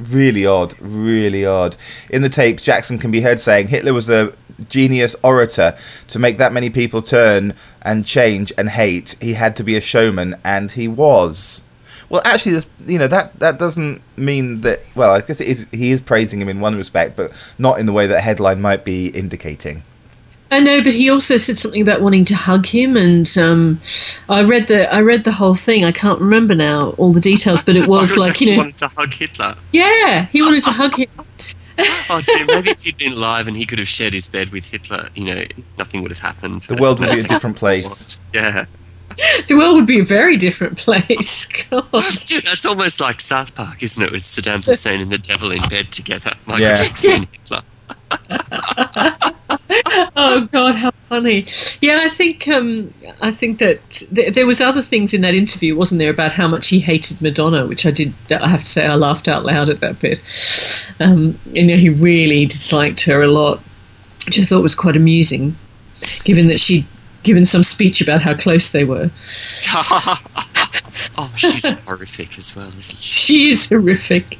really 0.09 0.45
odd, 0.45 0.73
really 0.79 1.45
odd. 1.45 1.75
In 2.09 2.21
the 2.21 2.29
tapes, 2.29 2.61
Jackson 2.61 2.97
can 2.97 3.11
be 3.11 3.21
heard 3.21 3.39
saying 3.39 3.67
Hitler 3.67 3.93
was 3.93 4.09
a 4.09 4.33
genius 4.69 5.15
orator. 5.23 5.77
To 6.09 6.19
make 6.19 6.37
that 6.37 6.53
many 6.53 6.69
people 6.69 7.01
turn 7.01 7.53
and 7.81 8.05
change 8.05 8.51
and 8.57 8.69
hate, 8.69 9.15
he 9.21 9.33
had 9.33 9.55
to 9.57 9.63
be 9.63 9.75
a 9.75 9.81
showman, 9.81 10.35
and 10.43 10.71
he 10.71 10.87
was. 10.87 11.61
Well, 12.09 12.21
actually, 12.25 12.53
this, 12.53 12.67
you 12.85 12.99
know 12.99 13.07
that 13.07 13.35
that 13.35 13.57
doesn't 13.57 14.01
mean 14.17 14.55
that. 14.61 14.81
Well, 14.95 15.11
I 15.11 15.21
guess 15.21 15.39
it 15.39 15.47
is. 15.47 15.67
He 15.71 15.91
is 15.91 16.01
praising 16.01 16.41
him 16.41 16.49
in 16.49 16.59
one 16.59 16.75
respect, 16.75 17.15
but 17.15 17.31
not 17.57 17.79
in 17.79 17.85
the 17.85 17.93
way 17.93 18.07
that 18.07 18.21
headline 18.21 18.61
might 18.61 18.83
be 18.83 19.07
indicating. 19.07 19.83
I 20.51 20.59
know, 20.59 20.83
but 20.83 20.93
he 20.93 21.09
also 21.09 21.37
said 21.37 21.57
something 21.57 21.81
about 21.81 22.01
wanting 22.01 22.25
to 22.25 22.35
hug 22.35 22.65
him, 22.65 22.97
and 22.97 23.25
um, 23.37 23.79
I 24.27 24.43
read 24.43 24.67
the 24.67 24.93
I 24.93 25.01
read 25.01 25.23
the 25.23 25.31
whole 25.31 25.55
thing. 25.55 25.85
I 25.85 25.91
can't 25.93 26.19
remember 26.19 26.53
now 26.55 26.89
all 26.97 27.13
the 27.13 27.21
details, 27.21 27.61
but 27.61 27.75
it 27.77 27.87
was 27.87 28.17
like 28.17 28.41
you 28.41 28.47
know, 28.47 28.51
he 28.53 28.57
wanted 28.57 28.77
to 28.79 28.87
hug 28.89 29.13
Hitler. 29.13 29.55
Yeah, 29.71 30.25
he 30.25 30.41
wanted 30.41 30.63
to 30.63 30.71
hug 30.71 30.95
him. 30.97 31.07
oh 32.09 32.21
dear, 32.25 32.45
maybe 32.47 32.69
if 32.71 32.81
he'd 32.83 32.97
been 32.97 33.13
alive 33.13 33.47
and 33.47 33.55
he 33.55 33.65
could 33.65 33.79
have 33.79 33.87
shared 33.87 34.13
his 34.13 34.27
bed 34.27 34.49
with 34.49 34.69
Hitler, 34.69 35.07
you 35.15 35.23
know, 35.33 35.45
nothing 35.77 36.01
would 36.01 36.11
have 36.11 36.19
happened. 36.19 36.63
The 36.63 36.75
world 36.75 36.99
would 36.99 37.11
be 37.11 37.19
a 37.19 37.23
different 37.23 37.55
place. 37.55 38.19
Yeah. 38.33 38.65
The 39.47 39.55
world 39.55 39.75
would 39.75 39.87
be 39.87 39.99
a 39.99 40.05
very 40.05 40.37
different 40.37 40.77
place. 40.77 41.45
God. 41.69 41.85
That's 41.91 42.65
almost 42.65 42.99
like 43.01 43.19
South 43.19 43.55
Park, 43.55 43.83
isn't 43.83 44.03
it? 44.03 44.11
With 44.11 44.21
Saddam 44.21 44.65
Hussein 44.65 45.01
and 45.01 45.11
the 45.11 45.17
devil 45.17 45.51
in 45.51 45.61
bed 45.69 45.91
together. 45.91 46.31
Michael 46.45 46.61
Yeah. 46.67 46.75
Jackson 46.75 47.11
and 47.11 47.25
Hitler. 47.25 47.61
oh 50.15 50.47
God, 50.51 50.75
how 50.75 50.91
funny! 51.11 51.45
Yeah, 51.81 51.99
I 52.03 52.09
think 52.09 52.47
um, 52.47 52.93
I 53.21 53.31
think 53.31 53.59
that 53.59 54.07
th- 54.15 54.33
there 54.33 54.47
was 54.47 54.61
other 54.61 54.81
things 54.81 55.13
in 55.13 55.19
that 55.21 55.33
interview, 55.33 55.75
wasn't 55.75 55.99
there, 55.99 56.09
about 56.09 56.31
how 56.31 56.47
much 56.47 56.69
he 56.69 56.79
hated 56.79 57.21
Madonna, 57.21 57.67
which 57.67 57.85
I 57.85 57.91
did. 57.91 58.13
I 58.31 58.47
have 58.47 58.61
to 58.61 58.65
say, 58.65 58.87
I 58.87 58.95
laughed 58.95 59.27
out 59.27 59.43
loud 59.43 59.67
at 59.67 59.81
that 59.81 59.99
bit. 59.99 60.21
Um, 61.01 61.37
you 61.51 61.63
know, 61.63 61.75
he 61.75 61.89
really 61.89 62.45
disliked 62.45 63.03
her 63.03 63.21
a 63.21 63.27
lot, 63.27 63.59
which 64.25 64.39
I 64.39 64.43
thought 64.43 64.63
was 64.63 64.73
quite 64.73 64.95
amusing, 64.95 65.53
given 66.23 66.47
that 66.47 66.61
she'd 66.61 66.85
given 67.23 67.43
some 67.43 67.63
speech 67.63 67.99
about 67.99 68.21
how 68.21 68.33
close 68.33 68.71
they 68.71 68.85
were. 68.85 69.11
oh, 71.17 71.33
she's 71.35 71.69
horrific 71.81 72.37
as 72.37 72.55
well, 72.55 72.69
isn't 72.69 73.03
she? 73.03 73.19
She 73.19 73.49
is 73.49 73.67
horrific. 73.67 74.39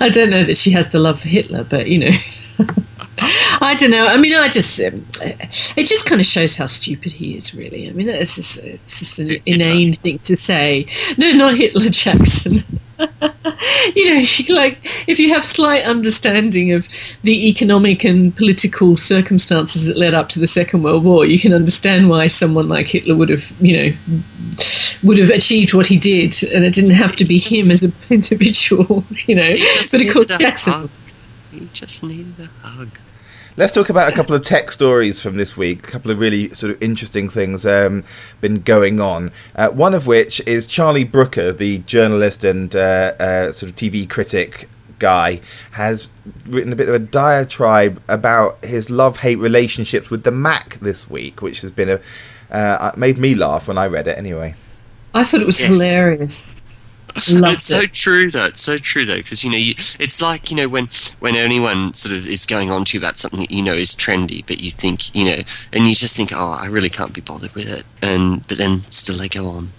I 0.00 0.08
don't 0.10 0.30
know 0.30 0.44
that 0.44 0.56
she 0.56 0.70
has 0.70 0.88
the 0.88 0.98
love 0.98 1.20
for 1.20 1.28
Hitler, 1.28 1.64
but 1.64 1.88
you 1.88 1.98
know. 1.98 2.16
I 3.18 3.74
don't 3.78 3.90
know. 3.90 4.06
I 4.06 4.16
mean, 4.16 4.34
I 4.34 4.48
just 4.48 4.80
um, 4.80 5.04
it 5.20 5.86
just 5.86 6.06
kind 6.06 6.20
of 6.20 6.26
shows 6.26 6.56
how 6.56 6.66
stupid 6.66 7.12
he 7.12 7.36
is. 7.36 7.54
Really, 7.54 7.88
I 7.88 7.92
mean, 7.92 8.08
it's 8.08 8.36
just, 8.36 8.64
it's 8.64 8.98
just 8.98 9.18
an 9.18 9.38
inane 9.46 9.94
thing 9.94 10.18
to 10.20 10.36
say. 10.36 10.86
No, 11.16 11.32
not 11.32 11.56
Hitler, 11.56 11.88
Jackson. 11.88 12.80
you 13.94 14.14
know, 14.14 14.22
she, 14.22 14.52
like 14.52 14.78
if 15.06 15.18
you 15.18 15.32
have 15.34 15.44
slight 15.44 15.84
understanding 15.84 16.72
of 16.72 16.88
the 17.22 17.48
economic 17.48 18.04
and 18.04 18.34
political 18.36 18.96
circumstances 18.96 19.86
that 19.86 19.96
led 19.96 20.14
up 20.14 20.28
to 20.30 20.40
the 20.40 20.46
Second 20.46 20.82
World 20.82 21.04
War, 21.04 21.24
you 21.24 21.38
can 21.38 21.52
understand 21.52 22.08
why 22.08 22.26
someone 22.26 22.68
like 22.68 22.86
Hitler 22.86 23.14
would 23.16 23.28
have, 23.28 23.52
you 23.60 23.76
know, 23.76 23.96
would 25.02 25.18
have 25.18 25.30
achieved 25.30 25.74
what 25.74 25.86
he 25.86 25.96
did, 25.96 26.34
and 26.54 26.64
it 26.64 26.74
didn't 26.74 26.90
have 26.90 27.16
to 27.16 27.24
be 27.24 27.38
Just- 27.38 27.54
him 27.54 27.70
as 27.70 27.82
an 27.82 27.92
individual. 28.10 29.04
You 29.26 29.36
know, 29.36 29.54
but 29.92 30.00
of 30.00 30.12
course, 30.12 30.38
Jackson. 30.38 30.90
He 31.52 31.66
just 31.72 32.02
needed 32.02 32.38
a 32.38 32.66
hug. 32.66 32.98
Let's 33.58 33.72
talk 33.72 33.88
about 33.88 34.12
a 34.12 34.14
couple 34.14 34.34
of 34.34 34.42
tech 34.42 34.70
stories 34.70 35.22
from 35.22 35.36
this 35.36 35.56
week. 35.56 35.88
A 35.88 35.90
couple 35.90 36.10
of 36.10 36.20
really 36.20 36.52
sort 36.54 36.72
of 36.74 36.82
interesting 36.82 37.30
things 37.30 37.64
um, 37.64 38.04
been 38.42 38.60
going 38.60 39.00
on. 39.00 39.32
Uh, 39.54 39.68
one 39.70 39.94
of 39.94 40.06
which 40.06 40.40
is 40.46 40.66
Charlie 40.66 41.04
Brooker, 41.04 41.52
the 41.52 41.78
journalist 41.78 42.44
and 42.44 42.76
uh, 42.76 43.14
uh, 43.18 43.52
sort 43.52 43.70
of 43.70 43.76
TV 43.76 44.06
critic 44.08 44.68
guy, 44.98 45.40
has 45.72 46.10
written 46.44 46.70
a 46.70 46.76
bit 46.76 46.86
of 46.90 46.94
a 46.94 46.98
diatribe 46.98 48.02
about 48.08 48.62
his 48.62 48.90
love-hate 48.90 49.36
relationships 49.36 50.10
with 50.10 50.24
the 50.24 50.30
Mac 50.30 50.74
this 50.80 51.08
week, 51.08 51.40
which 51.40 51.62
has 51.62 51.70
been 51.70 51.88
a 51.88 52.00
uh, 52.54 52.92
made 52.96 53.16
me 53.16 53.34
laugh 53.34 53.68
when 53.68 53.78
I 53.78 53.86
read 53.86 54.06
it. 54.06 54.18
Anyway, 54.18 54.54
I 55.14 55.24
thought 55.24 55.40
it 55.40 55.46
was 55.46 55.60
Yes. 55.60 55.70
hilarious. 55.70 56.36
Loved 57.32 57.56
it's 57.56 57.64
so 57.64 57.80
it. 57.80 57.92
true 57.92 58.30
though. 58.30 58.46
It's 58.46 58.60
so 58.60 58.76
true 58.76 59.04
though, 59.04 59.16
because 59.16 59.42
you 59.42 59.50
know, 59.50 59.56
you, 59.56 59.72
it's 59.98 60.20
like 60.20 60.50
you 60.50 60.56
know 60.56 60.68
when 60.68 60.88
when 61.20 61.34
anyone 61.34 61.94
sort 61.94 62.14
of 62.14 62.26
is 62.26 62.44
going 62.44 62.70
on 62.70 62.84
to 62.84 62.98
you 62.98 63.00
about 63.00 63.16
something 63.16 63.40
that 63.40 63.50
you 63.50 63.62
know 63.62 63.74
is 63.74 63.94
trendy, 63.94 64.46
but 64.46 64.60
you 64.60 64.70
think 64.70 65.14
you 65.14 65.24
know, 65.24 65.38
and 65.72 65.86
you 65.86 65.94
just 65.94 66.16
think, 66.16 66.30
oh, 66.34 66.58
I 66.60 66.66
really 66.66 66.90
can't 66.90 67.14
be 67.14 67.22
bothered 67.22 67.54
with 67.54 67.72
it, 67.72 67.84
and 68.02 68.46
but 68.48 68.58
then 68.58 68.80
still 68.90 69.16
they 69.16 69.28
go 69.28 69.48
on. 69.48 69.72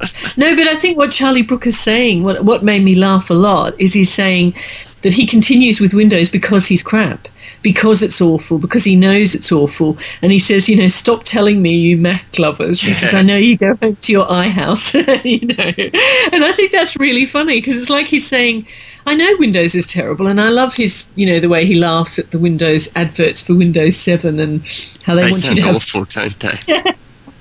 No, 0.36 0.54
but 0.54 0.68
I 0.68 0.76
think 0.76 0.96
what 0.96 1.10
Charlie 1.10 1.42
Brooker's 1.42 1.76
saying, 1.76 2.22
what 2.22 2.44
what 2.44 2.62
made 2.62 2.84
me 2.84 2.94
laugh 2.94 3.30
a 3.30 3.34
lot, 3.34 3.78
is 3.80 3.92
he's 3.92 4.12
saying 4.12 4.54
that 5.02 5.12
he 5.12 5.26
continues 5.26 5.80
with 5.80 5.94
Windows 5.94 6.28
because 6.28 6.66
he's 6.66 6.82
crap, 6.82 7.28
because 7.62 8.02
it's 8.02 8.20
awful, 8.20 8.58
because 8.58 8.84
he 8.84 8.96
knows 8.96 9.34
it's 9.34 9.52
awful, 9.52 9.96
and 10.22 10.32
he 10.32 10.38
says, 10.38 10.68
you 10.68 10.76
know, 10.76 10.88
stop 10.88 11.24
telling 11.24 11.62
me, 11.62 11.74
you 11.74 11.96
Mac 11.96 12.38
lovers. 12.38 12.80
He 12.80 12.92
says, 12.92 13.14
I 13.14 13.22
know 13.22 13.36
you 13.36 13.56
go 13.56 13.74
home 13.76 13.96
to 13.96 14.12
your 14.12 14.26
iHouse, 14.26 14.94
you 15.24 15.46
know, 15.46 16.32
and 16.32 16.44
I 16.44 16.52
think 16.52 16.72
that's 16.72 16.96
really 16.96 17.26
funny 17.26 17.60
because 17.60 17.76
it's 17.76 17.90
like 17.90 18.06
he's 18.06 18.26
saying. 18.26 18.66
I 19.06 19.14
know 19.14 19.36
Windows 19.38 19.74
is 19.74 19.86
terrible, 19.86 20.26
and 20.26 20.38
I 20.38 20.50
love 20.50 20.74
his, 20.74 21.10
you 21.14 21.24
know, 21.24 21.40
the 21.40 21.48
way 21.48 21.64
he 21.64 21.76
laughs 21.76 22.18
at 22.18 22.30
the 22.30 22.38
Windows 22.38 22.90
adverts 22.94 23.40
for 23.40 23.54
Windows 23.54 23.96
7 23.96 24.38
and 24.38 24.60
how 25.02 25.14
they, 25.14 25.22
They 25.22 25.30
want 25.30 25.48
you 25.48 25.56
to 25.56 25.62
have 25.62 25.76
awful, 25.76 26.04
don't 26.04 26.38
they? 26.40 26.82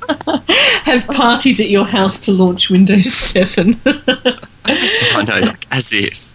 have 0.84 1.06
parties 1.08 1.60
at 1.60 1.70
your 1.70 1.86
house 1.86 2.20
to 2.22 2.32
launch 2.32 2.70
Windows 2.70 3.12
7. 3.12 3.76
I 3.86 5.24
know, 5.28 5.40
like 5.46 5.66
as 5.72 5.94
if. 5.94 6.27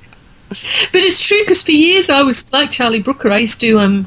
But 0.92 1.00
it's 1.00 1.26
true 1.26 1.40
because 1.40 1.62
for 1.62 1.72
years 1.72 2.10
I 2.10 2.22
was 2.22 2.50
like 2.52 2.70
Charlie 2.70 3.00
Brooker. 3.00 3.30
I 3.30 3.38
used 3.38 3.60
to, 3.60 3.78
um, 3.78 4.06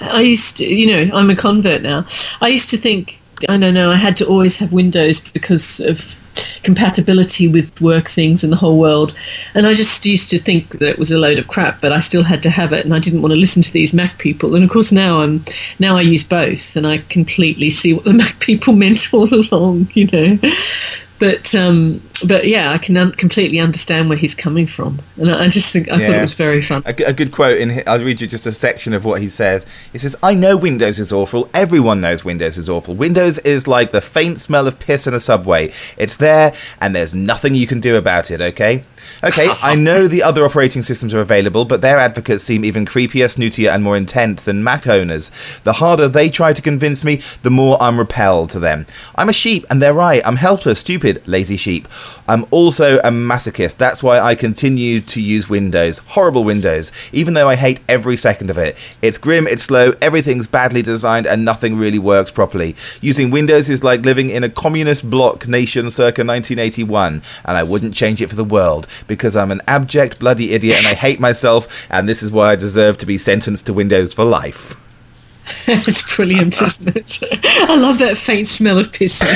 I 0.00 0.20
used 0.20 0.56
to, 0.58 0.66
you 0.66 0.86
know, 0.86 1.16
I'm 1.16 1.30
a 1.30 1.36
convert 1.36 1.82
now. 1.82 2.06
I 2.40 2.48
used 2.48 2.70
to 2.70 2.76
think, 2.76 3.20
I 3.48 3.56
don't 3.56 3.74
know, 3.74 3.90
I 3.90 3.96
had 3.96 4.16
to 4.18 4.26
always 4.26 4.56
have 4.58 4.72
Windows 4.72 5.20
because 5.20 5.80
of 5.80 6.16
compatibility 6.62 7.48
with 7.48 7.80
work 7.80 8.08
things 8.08 8.44
in 8.44 8.50
the 8.50 8.56
whole 8.56 8.78
world. 8.78 9.14
And 9.54 9.66
I 9.66 9.74
just 9.74 10.04
used 10.06 10.30
to 10.30 10.38
think 10.38 10.78
that 10.78 10.90
it 10.90 10.98
was 10.98 11.12
a 11.12 11.18
load 11.18 11.38
of 11.38 11.48
crap, 11.48 11.80
but 11.80 11.92
I 11.92 11.98
still 11.98 12.22
had 12.22 12.42
to 12.44 12.50
have 12.50 12.72
it, 12.72 12.84
and 12.84 12.94
I 12.94 12.98
didn't 12.98 13.22
want 13.22 13.32
to 13.32 13.38
listen 13.38 13.62
to 13.62 13.72
these 13.72 13.94
Mac 13.94 14.18
people. 14.18 14.54
And 14.54 14.64
of 14.64 14.70
course 14.70 14.92
now 14.92 15.20
I'm 15.20 15.42
now 15.78 15.96
I 15.96 16.02
use 16.02 16.24
both, 16.24 16.76
and 16.76 16.86
I 16.86 16.98
completely 17.08 17.70
see 17.70 17.92
what 17.94 18.04
the 18.04 18.14
Mac 18.22 18.38
people 18.40 18.74
meant 18.74 19.12
all 19.12 19.32
along, 19.32 19.88
you 19.94 20.06
know. 20.06 20.38
But 21.20 21.54
um, 21.54 22.00
but 22.26 22.46
yeah, 22.48 22.72
I 22.72 22.78
can 22.78 22.96
un- 22.96 23.12
completely 23.12 23.60
understand 23.60 24.08
where 24.08 24.16
he's 24.18 24.34
coming 24.34 24.66
from, 24.66 24.98
and 25.18 25.30
I 25.30 25.44
I 25.44 25.48
just 25.48 25.70
think 25.72 25.88
I 25.90 25.98
thought 25.98 26.16
it 26.16 26.20
was 26.22 26.32
very 26.34 26.62
fun. 26.62 26.82
a, 26.86 26.92
g- 26.94 27.04
a 27.04 27.12
good 27.12 27.30
quote 27.30 27.58
in 27.58 27.68
here. 27.70 27.84
I'll 27.86 28.02
read 28.02 28.20
you 28.22 28.26
just 28.26 28.46
a 28.46 28.52
section 28.52 28.94
of 28.94 29.04
what 29.04 29.20
he 29.20 29.28
says. 29.28 29.66
He 29.92 29.98
says, 29.98 30.16
I 30.22 30.34
know 30.34 30.56
Windows 30.56 30.98
is 30.98 31.12
awful. 31.12 31.50
Everyone 31.52 32.00
knows 32.00 32.24
Windows 32.24 32.56
is 32.56 32.68
awful. 32.70 32.94
Windows 32.94 33.38
is 33.40 33.68
like 33.68 33.90
the 33.92 34.00
faint 34.00 34.40
smell 34.40 34.66
of 34.66 34.78
piss 34.80 35.06
in 35.06 35.12
a 35.14 35.20
subway. 35.20 35.72
It's 35.98 36.16
there, 36.16 36.54
and 36.80 36.96
there's 36.96 37.14
nothing 37.14 37.54
you 37.54 37.66
can 37.66 37.80
do 37.80 37.96
about 37.96 38.30
it, 38.30 38.40
okay? 38.40 38.84
Okay, 39.22 39.48
I 39.62 39.74
know 39.74 40.08
the 40.08 40.22
other 40.22 40.46
operating 40.46 40.82
systems 40.82 41.12
are 41.12 41.20
available, 41.20 41.66
but 41.66 41.82
their 41.82 41.98
advocates 41.98 42.42
seem 42.42 42.64
even 42.64 42.86
creepier, 42.86 43.26
snootier, 43.26 43.70
and 43.70 43.84
more 43.84 43.94
intent 43.94 44.46
than 44.46 44.64
Mac 44.64 44.86
owners. 44.86 45.60
The 45.62 45.74
harder 45.74 46.08
they 46.08 46.30
try 46.30 46.54
to 46.54 46.62
convince 46.62 47.04
me, 47.04 47.20
the 47.42 47.50
more 47.50 47.76
I'm 47.82 47.98
repelled 47.98 48.48
to 48.50 48.58
them. 48.58 48.86
I'm 49.16 49.28
a 49.28 49.34
sheep, 49.34 49.66
and 49.68 49.82
they're 49.82 49.92
right. 49.92 50.22
I'm 50.24 50.36
helpless, 50.36 50.78
stupid, 50.78 51.22
lazy 51.28 51.58
sheep. 51.58 51.86
I'm 52.26 52.46
also 52.50 52.98
a 53.00 53.10
masochist. 53.10 53.76
That's 53.76 54.02
why 54.02 54.20
I 54.20 54.34
continue 54.34 55.02
to 55.02 55.20
use 55.20 55.50
Windows. 55.50 55.98
Horrible 55.98 56.42
Windows, 56.42 56.90
even 57.12 57.34
though 57.34 57.48
I 57.48 57.56
hate 57.56 57.80
every 57.90 58.16
second 58.16 58.48
of 58.48 58.56
it. 58.56 58.74
It's 59.02 59.18
grim, 59.18 59.46
it's 59.46 59.64
slow, 59.64 59.92
everything's 60.00 60.48
badly 60.48 60.80
designed, 60.80 61.26
and 61.26 61.44
nothing 61.44 61.76
really 61.76 61.98
works 61.98 62.30
properly. 62.30 62.74
Using 63.02 63.30
Windows 63.30 63.68
is 63.68 63.84
like 63.84 64.00
living 64.06 64.30
in 64.30 64.44
a 64.44 64.48
communist 64.48 65.10
bloc 65.10 65.46
nation 65.46 65.90
circa 65.90 66.24
1981, 66.24 67.20
and 67.44 67.56
I 67.58 67.62
wouldn't 67.62 67.94
change 67.94 68.22
it 68.22 68.30
for 68.30 68.36
the 68.36 68.44
world 68.44 68.86
because 69.10 69.34
I'm 69.34 69.50
an 69.50 69.60
abject 69.66 70.20
bloody 70.20 70.52
idiot 70.52 70.78
and 70.78 70.86
I 70.86 70.94
hate 70.94 71.18
myself, 71.18 71.86
and 71.90 72.08
this 72.08 72.22
is 72.22 72.30
why 72.30 72.52
I 72.52 72.56
deserve 72.56 72.96
to 72.98 73.06
be 73.06 73.18
sentenced 73.18 73.66
to 73.66 73.74
Windows 73.74 74.14
for 74.14 74.24
life. 74.24 74.80
it's 75.66 76.16
brilliant, 76.16 76.62
isn't 76.62 76.96
it? 76.96 77.18
I 77.68 77.76
love 77.76 77.98
that 77.98 78.16
faint 78.16 78.46
smell 78.46 78.78
of 78.78 78.92
piss. 78.92 79.18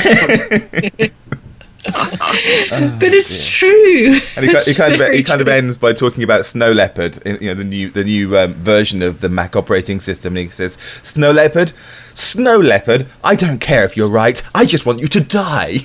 but 1.85 3.13
it's 3.13 3.59
true. 3.59 4.17
And 4.37 4.45
he 4.45 4.73
kind 4.73 4.99
of 4.99 5.13
he 5.13 5.23
kind 5.23 5.41
of 5.41 5.47
ends 5.49 5.77
by 5.77 5.91
talking 5.91 6.23
about 6.23 6.45
Snow 6.45 6.71
Leopard, 6.71 7.21
you 7.25 7.49
know, 7.49 7.53
the 7.53 7.65
new 7.65 7.89
the 7.89 8.05
new 8.05 8.37
um, 8.37 8.53
version 8.53 9.01
of 9.01 9.19
the 9.19 9.29
Mac 9.29 9.57
operating 9.57 9.99
system. 9.99 10.37
And 10.37 10.45
he 10.45 10.51
says, 10.51 10.73
"Snow 11.03 11.31
Leopard, 11.31 11.73
Snow 12.13 12.57
Leopard. 12.57 13.07
I 13.23 13.35
don't 13.35 13.59
care 13.59 13.83
if 13.83 13.97
you're 13.97 14.09
right. 14.09 14.41
I 14.55 14.65
just 14.65 14.85
want 14.85 14.99
you 14.99 15.07
to 15.07 15.19
die." 15.19 15.79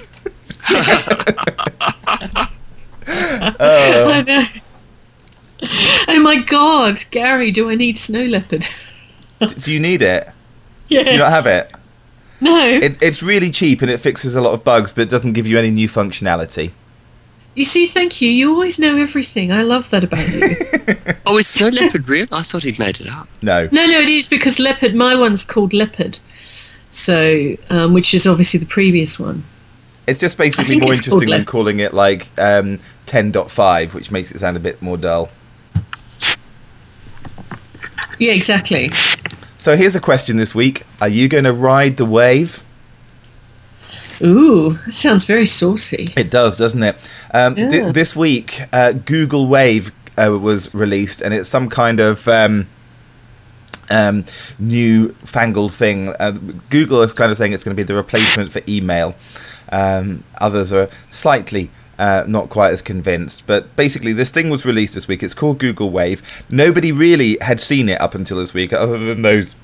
I 3.10 4.22
know. 4.26 4.44
Oh 6.08 6.20
my 6.20 6.36
God, 6.42 7.04
Gary, 7.10 7.50
do 7.50 7.68
I 7.70 7.74
need 7.74 7.98
snow 7.98 8.24
leopard? 8.24 8.66
Do 9.40 9.72
you 9.72 9.80
need 9.80 10.02
it? 10.02 10.28
Yes. 10.88 11.04
Do 11.06 11.12
you 11.12 11.18
not 11.18 11.30
have 11.30 11.46
it? 11.46 11.72
No. 12.40 12.66
it? 12.66 13.00
It's 13.00 13.22
really 13.22 13.52
cheap 13.52 13.80
and 13.80 13.88
it 13.88 13.98
fixes 13.98 14.34
a 14.34 14.40
lot 14.40 14.54
of 14.54 14.64
bugs, 14.64 14.92
but 14.92 15.02
it 15.02 15.08
doesn't 15.08 15.34
give 15.34 15.46
you 15.46 15.56
any 15.56 15.70
new 15.70 15.88
functionality. 15.88 16.72
you 17.54 17.62
see, 17.62 17.86
thank 17.86 18.20
you. 18.20 18.28
You 18.28 18.52
always 18.52 18.80
know 18.80 18.96
everything. 18.96 19.52
I 19.52 19.62
love 19.62 19.88
that 19.90 20.02
about 20.02 20.26
you. 20.28 20.56
Oh, 21.26 21.38
is 21.38 21.46
Snow 21.46 21.68
Leopard 21.68 22.08
real? 22.08 22.26
I 22.32 22.42
thought 22.42 22.64
he'd 22.64 22.80
made 22.80 23.00
it 23.00 23.06
up. 23.08 23.28
No. 23.40 23.68
no, 23.70 23.86
no, 23.86 24.00
it 24.00 24.08
is 24.08 24.26
because 24.26 24.58
leopard. 24.58 24.96
My 24.96 25.14
one's 25.14 25.44
called 25.44 25.72
leopard, 25.72 26.18
so 26.90 27.54
um, 27.68 27.92
which 27.94 28.12
is 28.14 28.26
obviously 28.26 28.58
the 28.58 28.66
previous 28.66 29.20
one. 29.20 29.44
It's 30.08 30.18
just 30.18 30.36
basically 30.36 30.80
more 30.80 30.90
interesting 30.90 31.20
than 31.20 31.28
Leopard. 31.28 31.46
calling 31.46 31.78
it 31.78 31.94
like 31.94 32.26
um, 32.36 32.80
10.5, 33.10 33.92
which 33.92 34.10
makes 34.12 34.30
it 34.30 34.38
sound 34.38 34.56
a 34.56 34.60
bit 34.60 34.80
more 34.80 34.96
dull. 34.96 35.28
Yeah, 38.18 38.32
exactly. 38.32 38.90
So 39.56 39.76
here's 39.76 39.96
a 39.96 40.00
question 40.00 40.36
this 40.36 40.54
week: 40.54 40.84
Are 41.00 41.08
you 41.08 41.26
going 41.28 41.44
to 41.44 41.52
ride 41.52 41.96
the 41.96 42.04
wave? 42.04 42.62
Ooh, 44.22 44.74
that 44.84 44.92
sounds 44.92 45.24
very 45.24 45.46
saucy. 45.46 46.08
It 46.16 46.30
does, 46.30 46.58
doesn't 46.58 46.82
it? 46.82 46.96
Um, 47.32 47.56
Yeah. 47.56 47.68
thi- 47.70 47.90
this 47.92 48.14
week, 48.14 48.60
uh, 48.72 48.92
Google 48.92 49.46
Wave 49.48 49.92
uh, 50.18 50.38
was 50.38 50.72
released, 50.74 51.22
and 51.22 51.32
it's 51.34 51.48
some 51.48 51.68
kind 51.70 51.98
of 52.00 52.28
um, 52.28 52.68
um, 53.90 54.24
new 54.58 55.08
fangled 55.24 55.72
thing. 55.72 56.10
Uh, 56.20 56.32
Google 56.68 57.02
is 57.02 57.12
kind 57.12 57.32
of 57.32 57.38
saying 57.38 57.54
it's 57.54 57.64
going 57.64 57.74
to 57.74 57.82
be 57.82 57.86
the 57.86 57.94
replacement 57.94 58.52
for 58.52 58.60
email. 58.68 59.14
Um, 59.72 60.22
others 60.38 60.72
are 60.72 60.88
slightly. 61.10 61.70
Uh, 62.00 62.24
not 62.26 62.48
quite 62.48 62.72
as 62.72 62.80
convinced, 62.80 63.46
but 63.46 63.76
basically, 63.76 64.14
this 64.14 64.30
thing 64.30 64.48
was 64.48 64.64
released 64.64 64.94
this 64.94 65.06
week. 65.06 65.22
It's 65.22 65.34
called 65.34 65.58
Google 65.58 65.90
Wave. 65.90 66.22
Nobody 66.48 66.92
really 66.92 67.36
had 67.42 67.60
seen 67.60 67.90
it 67.90 68.00
up 68.00 68.14
until 68.14 68.38
this 68.38 68.54
week, 68.54 68.72
other 68.72 68.96
than 68.98 69.20
those 69.20 69.60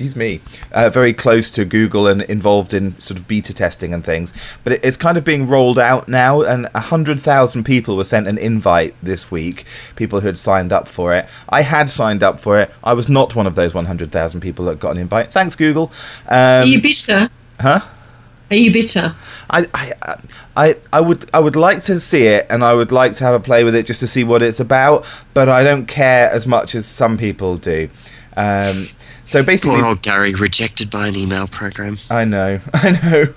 excuse 0.00 0.16
me, 0.16 0.40
uh, 0.72 0.88
very 0.88 1.12
close 1.12 1.50
to 1.50 1.62
Google 1.66 2.06
and 2.06 2.22
involved 2.22 2.72
in 2.72 2.98
sort 3.00 3.18
of 3.20 3.28
beta 3.28 3.52
testing 3.52 3.92
and 3.92 4.02
things. 4.02 4.32
But 4.64 4.72
it, 4.74 4.80
it's 4.84 4.96
kind 4.96 5.18
of 5.18 5.24
being 5.24 5.46
rolled 5.46 5.78
out 5.78 6.08
now, 6.08 6.40
and 6.40 6.68
100,000 6.72 7.64
people 7.64 7.96
were 7.98 8.04
sent 8.04 8.26
an 8.26 8.38
invite 8.38 8.94
this 9.02 9.30
week, 9.30 9.66
people 9.96 10.20
who 10.20 10.26
had 10.28 10.38
signed 10.38 10.72
up 10.72 10.88
for 10.88 11.12
it. 11.14 11.28
I 11.50 11.62
had 11.62 11.90
signed 11.90 12.22
up 12.22 12.38
for 12.38 12.58
it. 12.58 12.70
I 12.82 12.94
was 12.94 13.10
not 13.10 13.34
one 13.36 13.46
of 13.46 13.56
those 13.56 13.74
100,000 13.74 14.40
people 14.40 14.64
that 14.66 14.78
got 14.78 14.92
an 14.92 14.98
invite. 14.98 15.32
Thanks, 15.32 15.54
Google. 15.54 15.92
Are 16.28 16.62
Um, 16.62 16.68
you 16.68 16.80
bitter? 16.80 17.28
huh? 17.60 17.80
Are 18.50 18.56
you 18.56 18.72
bitter? 18.72 19.14
I, 19.48 19.66
I, 19.72 20.16
I, 20.56 20.76
I 20.92 21.00
would, 21.00 21.30
I 21.32 21.38
would 21.40 21.56
like 21.56 21.82
to 21.82 22.00
see 22.00 22.26
it, 22.26 22.46
and 22.50 22.64
I 22.64 22.74
would 22.74 22.90
like 22.90 23.14
to 23.14 23.24
have 23.24 23.34
a 23.34 23.40
play 23.40 23.62
with 23.62 23.74
it 23.74 23.86
just 23.86 24.00
to 24.00 24.06
see 24.06 24.24
what 24.24 24.42
it's 24.42 24.58
about. 24.60 25.06
But 25.34 25.48
I 25.48 25.62
don't 25.62 25.86
care 25.86 26.28
as 26.30 26.46
much 26.46 26.74
as 26.74 26.86
some 26.86 27.16
people 27.16 27.56
do. 27.56 27.88
Um, 28.36 28.86
so 29.24 29.44
basically, 29.44 29.76
Poor 29.76 29.86
old 29.86 30.02
Gary 30.02 30.34
rejected 30.34 30.90
by 30.90 31.08
an 31.08 31.16
email 31.16 31.46
program. 31.46 31.96
I 32.10 32.24
know, 32.24 32.60
I 32.74 32.90
know. 33.02 33.34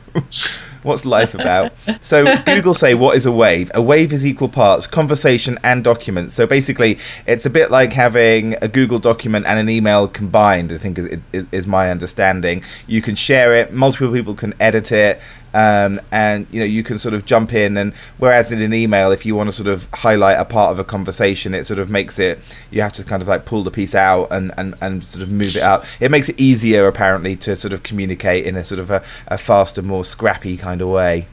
What's 0.83 1.05
life 1.05 1.33
about? 1.33 1.71
So 2.01 2.37
Google 2.43 2.73
say 2.73 2.93
what 2.93 3.15
is 3.15 3.25
a 3.25 3.31
wave? 3.31 3.71
A 3.73 3.81
wave 3.81 4.11
is 4.13 4.25
equal 4.25 4.49
parts 4.49 4.87
conversation 4.87 5.57
and 5.63 5.83
document. 5.83 6.31
So 6.31 6.45
basically, 6.45 6.99
it's 7.25 7.45
a 7.45 7.49
bit 7.49 7.71
like 7.71 7.93
having 7.93 8.55
a 8.61 8.67
Google 8.67 8.99
document 8.99 9.45
and 9.45 9.59
an 9.59 9.69
email 9.69 10.07
combined. 10.07 10.71
I 10.71 10.77
think 10.77 10.97
is, 10.97 11.19
is, 11.31 11.47
is 11.51 11.67
my 11.67 11.89
understanding. 11.89 12.63
You 12.87 13.01
can 13.01 13.15
share 13.15 13.55
it. 13.55 13.73
Multiple 13.73 14.11
people 14.11 14.33
can 14.33 14.53
edit 14.59 14.91
it. 14.91 15.21
Um, 15.53 16.01
and 16.11 16.47
you 16.49 16.59
know 16.61 16.65
you 16.65 16.83
can 16.83 16.97
sort 16.97 17.13
of 17.13 17.25
jump 17.25 17.53
in 17.53 17.77
and 17.77 17.93
whereas 18.17 18.51
in 18.51 18.59
an 18.59 18.73
email 18.73 19.11
if 19.11 19.23
you 19.23 19.35
want 19.35 19.49
to 19.49 19.51
sort 19.51 19.67
of 19.67 19.87
highlight 19.93 20.39
a 20.39 20.45
part 20.45 20.71
of 20.71 20.79
a 20.79 20.83
conversation 20.83 21.53
it 21.53 21.65
sort 21.65 21.77
of 21.77 21.91
makes 21.91 22.17
it 22.17 22.39
you 22.71 22.81
have 22.81 22.93
to 22.93 23.03
kind 23.03 23.21
of 23.21 23.27
like 23.27 23.45
pull 23.45 23.61
the 23.61 23.69
piece 23.69 23.93
out 23.93 24.29
and, 24.31 24.51
and, 24.57 24.73
and 24.81 25.03
sort 25.03 25.21
of 25.21 25.29
move 25.29 25.55
it 25.55 25.61
out 25.61 25.85
it 25.99 26.09
makes 26.09 26.27
it 26.27 26.41
easier 26.41 26.87
apparently 26.87 27.35
to 27.35 27.55
sort 27.55 27.71
of 27.71 27.83
communicate 27.83 28.47
in 28.47 28.55
a 28.55 28.65
sort 28.65 28.79
of 28.79 28.89
a, 28.89 29.03
a 29.27 29.37
faster 29.37 29.83
more 29.83 30.03
scrappy 30.03 30.57
kind 30.57 30.81
of 30.81 30.87
way 30.87 31.27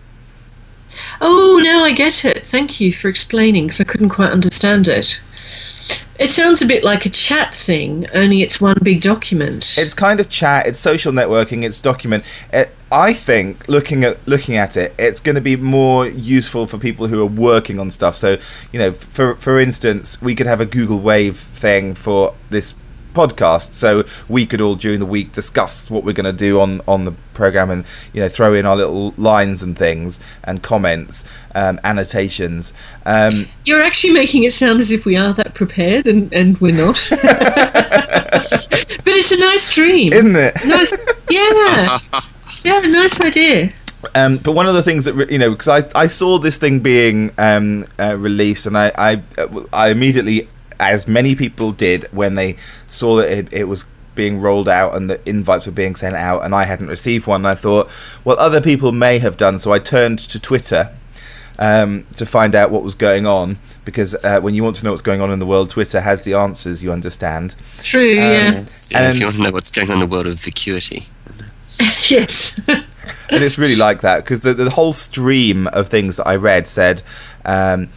Oh, 1.21 1.61
now 1.63 1.85
I 1.85 1.93
get 1.93 2.25
it. 2.25 2.45
Thank 2.45 2.81
you 2.81 2.93
for 2.93 3.09
explaining 3.09 3.67
because 3.67 3.81
I 3.81 3.85
couldn't 3.85 4.09
quite 4.09 4.33
understand 4.33 4.89
it. 4.89 5.21
It 6.21 6.29
sounds 6.29 6.61
a 6.61 6.67
bit 6.67 6.85
like 6.85 7.07
a 7.07 7.09
chat 7.09 7.55
thing, 7.55 8.07
only 8.15 8.43
it's 8.43 8.61
one 8.61 8.77
big 8.83 9.01
document. 9.01 9.77
it's 9.79 9.95
kind 9.95 10.21
of 10.21 10.29
chat 10.29 10.67
it's 10.67 10.79
social 10.79 11.13
networking 11.13 11.65
it's 11.65 11.81
document 11.81 12.31
it, 12.53 12.75
i 12.93 13.13
think 13.13 13.67
looking 13.69 14.05
at 14.05 14.17
looking 14.27 14.57
at 14.57 14.77
it 14.77 14.95
it's 14.99 15.21
going 15.21 15.35
to 15.35 15.41
be 15.41 15.57
more 15.57 16.07
useful 16.07 16.67
for 16.67 16.79
people 16.79 17.07
who 17.07 17.21
are 17.23 17.27
working 17.27 17.79
on 17.79 17.91
stuff 17.91 18.17
so 18.17 18.37
you 18.73 18.79
know 18.79 18.93
for 18.93 19.35
for 19.37 19.59
instance 19.59 20.21
we 20.21 20.35
could 20.35 20.47
have 20.47 20.61
a 20.61 20.67
google 20.67 20.99
wave 20.99 21.39
thing 21.39 21.95
for 21.95 22.35
this 22.51 22.75
podcast 23.13 23.73
so 23.73 24.05
we 24.29 24.47
could 24.47 24.61
all 24.61 24.75
during 24.75 25.01
the 25.01 25.07
week 25.07 25.33
discuss 25.33 25.91
what 25.91 26.05
we're 26.05 26.13
going 26.13 26.25
to 26.25 26.33
do 26.33 26.61
on 26.61 26.81
on 26.87 27.05
the 27.05 27.13
program 27.35 27.71
and 27.71 27.85
you 28.13 28.21
know 28.21 28.29
throw 28.29 28.55
in 28.55 28.67
our 28.67 28.77
little 28.77 29.13
lines 29.17 29.63
and 29.63 29.77
things 29.79 30.21
and 30.45 30.63
comments 30.63 31.25
um, 31.55 31.81
annotations 31.85 32.73
um, 33.07 33.47
You're 33.65 33.83
actually 33.83 34.13
making 34.13 34.45
it 34.45 34.53
sound 34.53 34.81
as 34.81 34.93
if 34.93 35.05
we 35.05 35.17
are 35.17 35.33
that 35.35 35.55
prepared, 35.55 36.07
and, 36.07 36.33
and 36.33 36.59
we're 36.59 36.77
not. 36.77 37.09
but 37.11 37.23
it's 39.07 39.33
a 39.33 39.39
nice 39.39 39.75
dream. 39.75 40.13
isn't 40.13 40.37
it 40.37 40.55
nice, 40.65 41.05
yeah, 41.31 41.99
yeah, 42.65 42.81
nice 42.89 43.21
idea. 43.21 43.73
Um, 44.15 44.39
but 44.39 44.53
one 44.53 44.67
of 44.67 44.75
the 44.75 44.83
things 44.83 45.05
that 45.05 45.31
you 45.31 45.39
know, 45.39 45.51
because 45.51 45.69
I, 45.69 46.01
I 46.01 46.07
saw 46.07 46.39
this 46.39 46.57
thing 46.57 46.81
being 46.81 47.33
um, 47.39 47.87
uh, 47.99 48.17
released, 48.17 48.67
and 48.67 48.77
I, 48.77 48.93
I 48.97 49.23
I 49.73 49.91
immediately, 49.91 50.49
as 50.81 51.07
many 51.07 51.35
people 51.35 51.73
did 51.73 52.05
when 52.13 52.35
they 52.35 52.57
saw 52.89 53.17
that 53.17 53.31
it, 53.31 53.53
it 53.53 53.65
was 53.65 53.85
being 54.15 54.41
rolled 54.41 54.69
out 54.69 54.95
and 54.97 55.09
the 55.09 55.29
invites 55.29 55.67
were 55.67 55.73
being 55.73 55.95
sent 55.95 56.17
out, 56.17 56.45
and 56.45 56.55
I 56.55 56.65
hadn't 56.65 56.89
received 56.89 57.27
one. 57.27 57.43
And 57.43 57.49
I 57.49 57.55
thought, 57.55 57.91
well, 58.25 58.39
other 58.39 58.61
people 58.61 58.93
may 58.93 59.19
have 59.19 59.37
done, 59.37 59.59
so 59.59 59.73
I 59.73 59.79
turned 59.79 60.19
to 60.19 60.41
Twitter 60.41 60.95
um, 61.59 62.07
to 62.17 62.27
find 62.27 62.55
out 62.55 62.71
what 62.71 62.83
was 62.83 62.95
going 62.95 63.27
on. 63.27 63.59
Because 63.85 64.15
uh, 64.25 64.41
when 64.41 64.55
you 64.55 64.63
want 64.63 64.77
to 64.77 64.85
know 64.85 64.91
what's 64.91 65.03
going 65.03 65.21
on 65.21 65.31
in 65.31 65.39
the 65.39 65.47
world, 65.47 65.71
Twitter 65.71 66.01
has 66.01 66.25
the 66.25 66.35
answers. 66.35 66.83
You 66.83 66.93
understand. 66.93 67.57
True, 67.79 68.03
yeah, 68.03 68.53
Yes, 68.53 68.93
yeah, 68.93 69.09
if 69.09 69.19
you 69.19 69.27
want 69.27 69.37
to 69.37 69.43
know 69.43 69.51
what's 69.51 69.71
going 69.71 69.91
on 69.91 69.95
in 69.95 70.01
the 70.01 70.07
world 70.07 70.27
of 70.27 70.39
vacuity. 70.39 71.07
yes. 72.09 72.61
and 72.69 73.43
it's 73.43 73.59
really 73.59 73.77
like 73.77 74.03
that 74.03 74.19
because 74.23 74.41
the, 74.41 74.53
the 74.55 74.71
whole 74.71 74.93
stream 74.93 75.67
of 75.69 75.89
things 75.89 76.19
that 76.19 76.27
I 76.27 76.37
read 76.37 76.69
said, 76.69 77.03
um, 77.45 77.89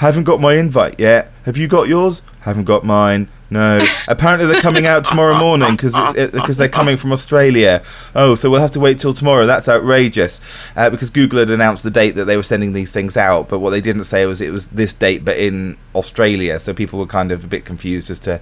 "Haven't 0.00 0.24
got 0.24 0.40
my 0.40 0.54
invite 0.54 0.98
yet. 0.98 1.30
Have 1.44 1.56
you 1.56 1.68
got 1.68 1.88
yours? 1.88 2.22
Haven't 2.40 2.64
got 2.64 2.84
mine. 2.84 3.28
No. 3.50 3.84
Apparently 4.08 4.46
they're 4.46 4.62
coming 4.62 4.86
out 4.86 5.04
tomorrow 5.04 5.38
morning 5.38 5.72
because 5.72 5.94
because 6.14 6.56
they're 6.56 6.68
coming 6.68 6.96
from 6.96 7.12
Australia. 7.12 7.82
Oh, 8.14 8.34
so 8.34 8.48
we'll 8.48 8.60
have 8.60 8.70
to 8.72 8.80
wait 8.80 8.98
till 8.98 9.12
tomorrow. 9.12 9.44
That's 9.44 9.68
outrageous. 9.68 10.40
Uh, 10.74 10.88
because 10.88 11.10
Google 11.10 11.40
had 11.40 11.50
announced 11.50 11.82
the 11.82 11.90
date 11.90 12.12
that 12.12 12.24
they 12.24 12.38
were 12.38 12.42
sending 12.42 12.72
these 12.72 12.92
things 12.92 13.14
out, 13.16 13.50
but 13.50 13.58
what 13.58 13.70
they 13.70 13.80
didn't 13.82 14.04
say 14.04 14.24
was 14.24 14.40
it 14.40 14.50
was 14.50 14.68
this 14.68 14.94
date, 14.94 15.22
but 15.22 15.36
in 15.36 15.76
Australia. 15.94 16.58
So 16.60 16.72
people 16.72 16.98
were 16.98 17.06
kind 17.06 17.30
of 17.30 17.44
a 17.44 17.46
bit 17.46 17.66
confused 17.66 18.08
as 18.08 18.18
to 18.20 18.40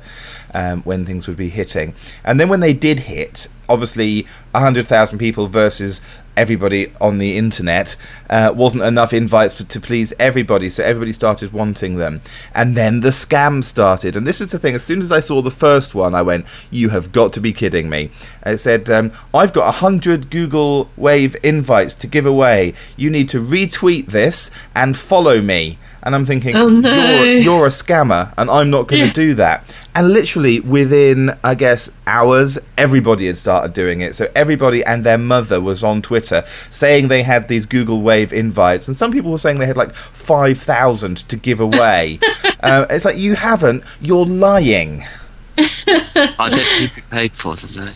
um, 0.54 0.82
when 0.82 1.04
things 1.04 1.26
would 1.26 1.36
be 1.36 1.48
hitting. 1.48 1.94
And 2.24 2.38
then 2.38 2.48
when 2.48 2.60
they 2.60 2.72
did 2.72 3.00
hit, 3.00 3.48
obviously 3.68 4.26
hundred 4.54 4.86
thousand 4.86 5.18
people 5.18 5.46
versus 5.46 6.00
everybody 6.38 6.92
on 7.00 7.18
the 7.18 7.36
internet 7.36 7.96
uh, 8.30 8.52
wasn't 8.54 8.82
enough 8.82 9.12
invites 9.12 9.54
to 9.54 9.80
please 9.80 10.12
everybody 10.18 10.70
so 10.70 10.84
everybody 10.84 11.12
started 11.12 11.52
wanting 11.52 11.96
them. 11.96 12.20
And 12.54 12.76
then 12.76 13.00
the 13.00 13.08
scam 13.10 13.64
started. 13.64 14.14
And 14.14 14.26
this 14.26 14.40
is 14.40 14.52
the 14.52 14.58
thing 14.58 14.74
as 14.76 14.84
soon 14.84 15.00
as 15.00 15.10
i 15.10 15.20
saw 15.20 15.42
the 15.42 15.50
first 15.50 15.94
one 15.94 16.14
i 16.14 16.22
went 16.22 16.46
you 16.70 16.90
have 16.90 17.10
got 17.12 17.32
to 17.32 17.40
be 17.40 17.52
kidding 17.52 17.90
me. 17.90 18.10
And 18.42 18.54
it 18.54 18.58
said 18.58 18.88
um, 18.88 19.12
i've 19.34 19.52
got 19.52 19.66
100 19.66 20.30
google 20.30 20.88
wave 20.96 21.36
invites 21.42 21.94
to 21.94 22.06
give 22.06 22.24
away. 22.24 22.74
You 22.96 23.10
need 23.10 23.28
to 23.30 23.44
retweet 23.44 24.06
this 24.06 24.50
and 24.74 24.96
follow 24.96 25.42
me 25.42 25.78
and 26.02 26.14
i'm 26.14 26.24
thinking 26.26 26.54
Oh, 26.56 26.68
no. 26.68 27.22
you're, 27.24 27.38
you're 27.40 27.66
a 27.66 27.70
scammer 27.70 28.32
and 28.38 28.50
i'm 28.50 28.70
not 28.70 28.86
going 28.88 29.02
to 29.02 29.06
Yeah. 29.08 29.12
do 29.12 29.34
that 29.34 29.64
and 29.94 30.08
literally 30.12 30.60
within 30.60 31.36
i 31.42 31.54
guess 31.54 31.90
hours 32.06 32.58
everybody 32.76 33.26
had 33.26 33.36
started 33.36 33.72
doing 33.74 34.00
it 34.00 34.14
so 34.14 34.30
everybody 34.34 34.84
and 34.84 35.04
their 35.04 35.18
mother 35.18 35.60
was 35.60 35.82
on 35.82 36.00
twitter 36.02 36.44
saying 36.70 37.08
they 37.08 37.22
had 37.22 37.48
these 37.48 37.66
google 37.66 38.02
wave 38.02 38.32
invites 38.32 38.86
and 38.88 38.96
some 38.96 39.10
people 39.12 39.30
were 39.30 39.38
saying 39.38 39.58
they 39.58 39.66
had 39.66 39.76
like 39.76 39.94
5000 39.94 41.16
to 41.28 41.36
give 41.36 41.60
away 41.60 42.18
uh, 42.62 42.86
it's 42.90 43.04
like 43.04 43.16
you 43.16 43.34
haven't 43.34 43.82
you're 44.00 44.26
lying 44.26 45.04
I 45.58 46.50
bet 46.50 46.66
people 46.78 47.02
paid 47.10 47.32
for 47.36 47.56
them 47.56 47.70
though. 47.86 47.92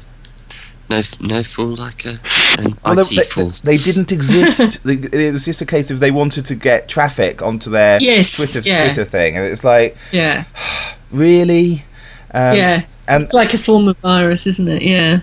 No, 0.92 0.98
f- 0.98 1.20
no 1.20 1.42
fool 1.42 1.74
like 1.76 2.04
a 2.04 2.18
an 2.58 2.74
Well, 2.84 2.98
IT 2.98 3.08
they, 3.10 3.16
they- 3.16 3.22
fool. 3.22 3.50
they 3.64 3.76
didn't 3.78 4.12
exist. 4.12 4.82
They- 4.88 5.26
it 5.28 5.32
was 5.32 5.44
just 5.44 5.62
a 5.62 5.66
case 5.66 5.90
of 5.90 6.00
they 6.00 6.10
wanted 6.10 6.44
to 6.46 6.54
get 6.54 6.88
traffic 6.88 7.40
onto 7.42 7.70
their 7.70 7.98
Yes, 8.00 8.36
Twitter 8.36 8.60
yeah. 8.68 8.84
Twitter 8.84 9.04
thing, 9.04 9.36
and 9.36 9.46
it's 9.46 9.64
like, 9.64 9.96
Yeah, 10.12 10.44
really? 11.10 11.84
Um, 12.34 12.56
yeah. 12.56 12.84
and 13.08 13.22
It's 13.22 13.32
like 13.32 13.54
a 13.54 13.58
form 13.58 13.88
of 13.88 13.96
virus, 13.98 14.46
isn't 14.46 14.68
it? 14.68 14.82
Yeah. 14.82 15.20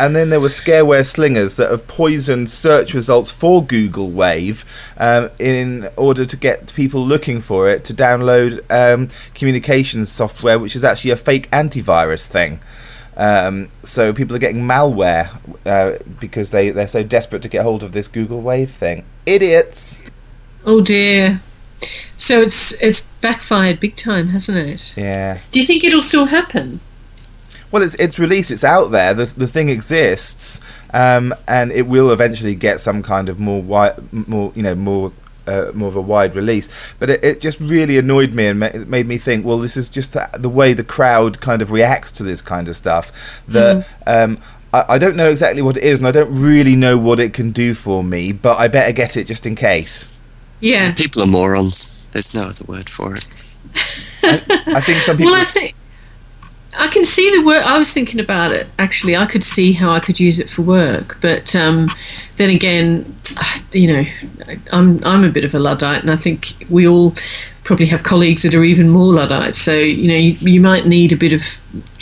And 0.00 0.14
then 0.14 0.30
there 0.30 0.40
were 0.40 0.48
scareware 0.48 1.04
slingers 1.04 1.56
that 1.56 1.70
have 1.72 1.88
poisoned 1.88 2.50
search 2.50 2.94
results 2.94 3.32
for 3.32 3.64
Google 3.64 4.10
Wave 4.10 4.64
um, 4.96 5.28
in 5.40 5.88
order 5.96 6.24
to 6.24 6.36
get 6.36 6.72
people 6.74 7.00
looking 7.04 7.40
for 7.40 7.68
it 7.68 7.84
to 7.86 7.94
download 7.94 8.60
um, 8.70 9.08
communications 9.34 10.08
software, 10.12 10.56
which 10.58 10.76
is 10.76 10.84
actually 10.84 11.10
a 11.10 11.16
fake 11.16 11.50
antivirus 11.50 12.26
thing. 12.28 12.60
Um, 13.18 13.68
so 13.82 14.12
people 14.12 14.34
are 14.36 14.38
getting 14.38 14.62
malware 14.62 15.28
uh, 15.66 15.98
because 16.20 16.52
they, 16.52 16.70
they're 16.70 16.88
so 16.88 17.02
desperate 17.02 17.42
to 17.42 17.48
get 17.48 17.64
hold 17.64 17.82
of 17.82 17.92
this 17.92 18.06
Google 18.06 18.40
Wave 18.40 18.70
thing. 18.70 19.04
Idiots! 19.26 20.00
Oh 20.64 20.80
dear. 20.80 21.40
So 22.16 22.40
it's 22.40 22.72
it's 22.80 23.06
backfired 23.20 23.80
big 23.80 23.96
time, 23.96 24.28
hasn't 24.28 24.66
it? 24.66 24.96
Yeah. 24.96 25.40
Do 25.52 25.60
you 25.60 25.66
think 25.66 25.84
it'll 25.84 26.00
still 26.00 26.26
happen? 26.26 26.80
Well, 27.72 27.82
it's 27.82 27.94
it's 28.00 28.18
released. 28.18 28.50
It's 28.50 28.64
out 28.64 28.90
there. 28.90 29.14
The 29.14 29.26
the 29.26 29.46
thing 29.46 29.68
exists, 29.68 30.60
um, 30.94 31.34
and 31.46 31.70
it 31.72 31.86
will 31.86 32.10
eventually 32.10 32.54
get 32.54 32.80
some 32.80 33.02
kind 33.02 33.28
of 33.28 33.38
more 33.38 33.60
wi- 33.60 33.94
more 34.12 34.52
you 34.54 34.62
know 34.62 34.74
more 34.74 35.12
uh, 35.48 35.72
more 35.74 35.88
of 35.88 35.96
a 35.96 36.00
wide 36.00 36.34
release. 36.34 36.68
But 36.98 37.10
it, 37.10 37.24
it 37.24 37.40
just 37.40 37.58
really 37.60 37.96
annoyed 37.98 38.34
me 38.34 38.46
and 38.46 38.60
ma- 38.60 38.70
made 38.86 39.06
me 39.06 39.18
think, 39.18 39.44
well, 39.44 39.58
this 39.58 39.76
is 39.76 39.88
just 39.88 40.12
the, 40.12 40.28
the 40.34 40.48
way 40.48 40.72
the 40.74 40.84
crowd 40.84 41.40
kind 41.40 41.62
of 41.62 41.70
reacts 41.72 42.12
to 42.12 42.22
this 42.22 42.42
kind 42.42 42.68
of 42.68 42.76
stuff. 42.76 43.42
That 43.48 43.88
um, 44.06 44.38
I, 44.72 44.84
I 44.94 44.98
don't 44.98 45.16
know 45.16 45.30
exactly 45.30 45.62
what 45.62 45.76
it 45.76 45.82
is, 45.84 45.98
and 46.00 46.06
I 46.06 46.12
don't 46.12 46.32
really 46.40 46.76
know 46.76 46.98
what 46.98 47.18
it 47.20 47.32
can 47.32 47.50
do 47.50 47.74
for 47.74 48.04
me. 48.04 48.32
But 48.32 48.58
I 48.58 48.68
better 48.68 48.92
get 48.92 49.16
it 49.16 49.24
just 49.26 49.46
in 49.46 49.54
case. 49.54 50.06
Yeah. 50.60 50.92
People 50.92 51.22
are 51.22 51.26
morons. 51.26 52.06
There's 52.12 52.34
no 52.34 52.48
other 52.48 52.64
word 52.66 52.88
for 52.88 53.14
it. 53.14 53.26
I 54.22 54.80
think 54.80 55.02
some 55.02 55.16
people. 55.18 55.32
Well, 55.32 55.40
I 55.40 55.44
think 55.44 55.74
I 56.76 56.88
can 56.88 57.04
see 57.04 57.30
the 57.30 57.42
work. 57.42 57.64
I 57.64 57.78
was 57.78 57.92
thinking 57.92 58.20
about 58.20 58.52
it 58.52 58.66
actually. 58.78 59.16
I 59.16 59.26
could 59.26 59.42
see 59.42 59.72
how 59.72 59.90
I 59.90 60.00
could 60.00 60.20
use 60.20 60.38
it 60.38 60.50
for 60.50 60.62
work, 60.62 61.18
but 61.20 61.54
um, 61.56 61.90
then 62.36 62.50
again, 62.50 63.16
you 63.72 63.92
know, 63.92 64.04
I'm 64.72 65.02
I'm 65.04 65.24
a 65.24 65.30
bit 65.30 65.44
of 65.44 65.54
a 65.54 65.58
luddite, 65.58 66.02
and 66.02 66.10
I 66.10 66.16
think 66.16 66.54
we 66.68 66.86
all 66.86 67.14
probably 67.64 67.86
have 67.86 68.02
colleagues 68.02 68.42
that 68.42 68.54
are 68.54 68.64
even 68.64 68.88
more 68.88 69.12
luddite. 69.12 69.54
So 69.56 69.74
you 69.74 70.08
know, 70.08 70.16
you, 70.16 70.32
you 70.40 70.60
might 70.60 70.86
need 70.86 71.12
a 71.12 71.16
bit 71.16 71.32
of. 71.32 71.42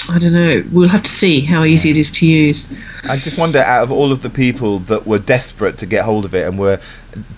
I 0.09 0.21
don't 0.21 0.33
know. 0.33 0.63
We'll 0.71 0.89
have 0.89 1.03
to 1.03 1.11
see 1.11 1.41
how 1.41 1.65
easy 1.65 1.91
it 1.91 1.97
is 1.97 2.13
to 2.13 2.27
use. 2.29 2.69
I 3.05 3.17
just 3.17 3.37
wonder, 3.37 3.59
out 3.59 3.83
of 3.83 3.91
all 3.91 4.13
of 4.13 4.23
the 4.23 4.31
people 4.31 4.79
that 4.81 5.05
were 5.05 5.19
desperate 5.19 5.79
to 5.79 5.87
get 5.87 6.05
hold 6.05 6.25
of 6.25 6.33
it 6.33 6.47
and 6.47 6.61
were 6.61 6.81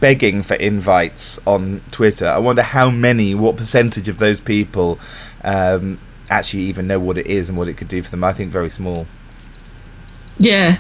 begging 0.01 0.43
for 0.43 0.53
invites 0.55 1.39
on 1.47 1.81
Twitter, 1.91 2.27
I 2.27 2.39
wonder 2.39 2.61
how 2.61 2.91
many, 2.91 3.35
what 3.35 3.57
percentage 3.57 4.07
of 4.07 4.19
those 4.19 4.43
people 4.43 5.01
um, 5.43 5.99
actually 6.31 6.63
even 6.65 6.87
know 6.87 6.99
what 6.99 7.19
it 7.19 7.27
is 7.27 7.49
and 7.49 7.57
what 7.59 7.69
it 7.69 7.77
could 7.77 7.89
do 7.89 8.03
for 8.03 8.11
them. 8.11 8.25
I 8.25 8.33
think 8.33 8.51
very 8.51 8.71
small. 8.71 9.07
Yeah. 10.39 10.79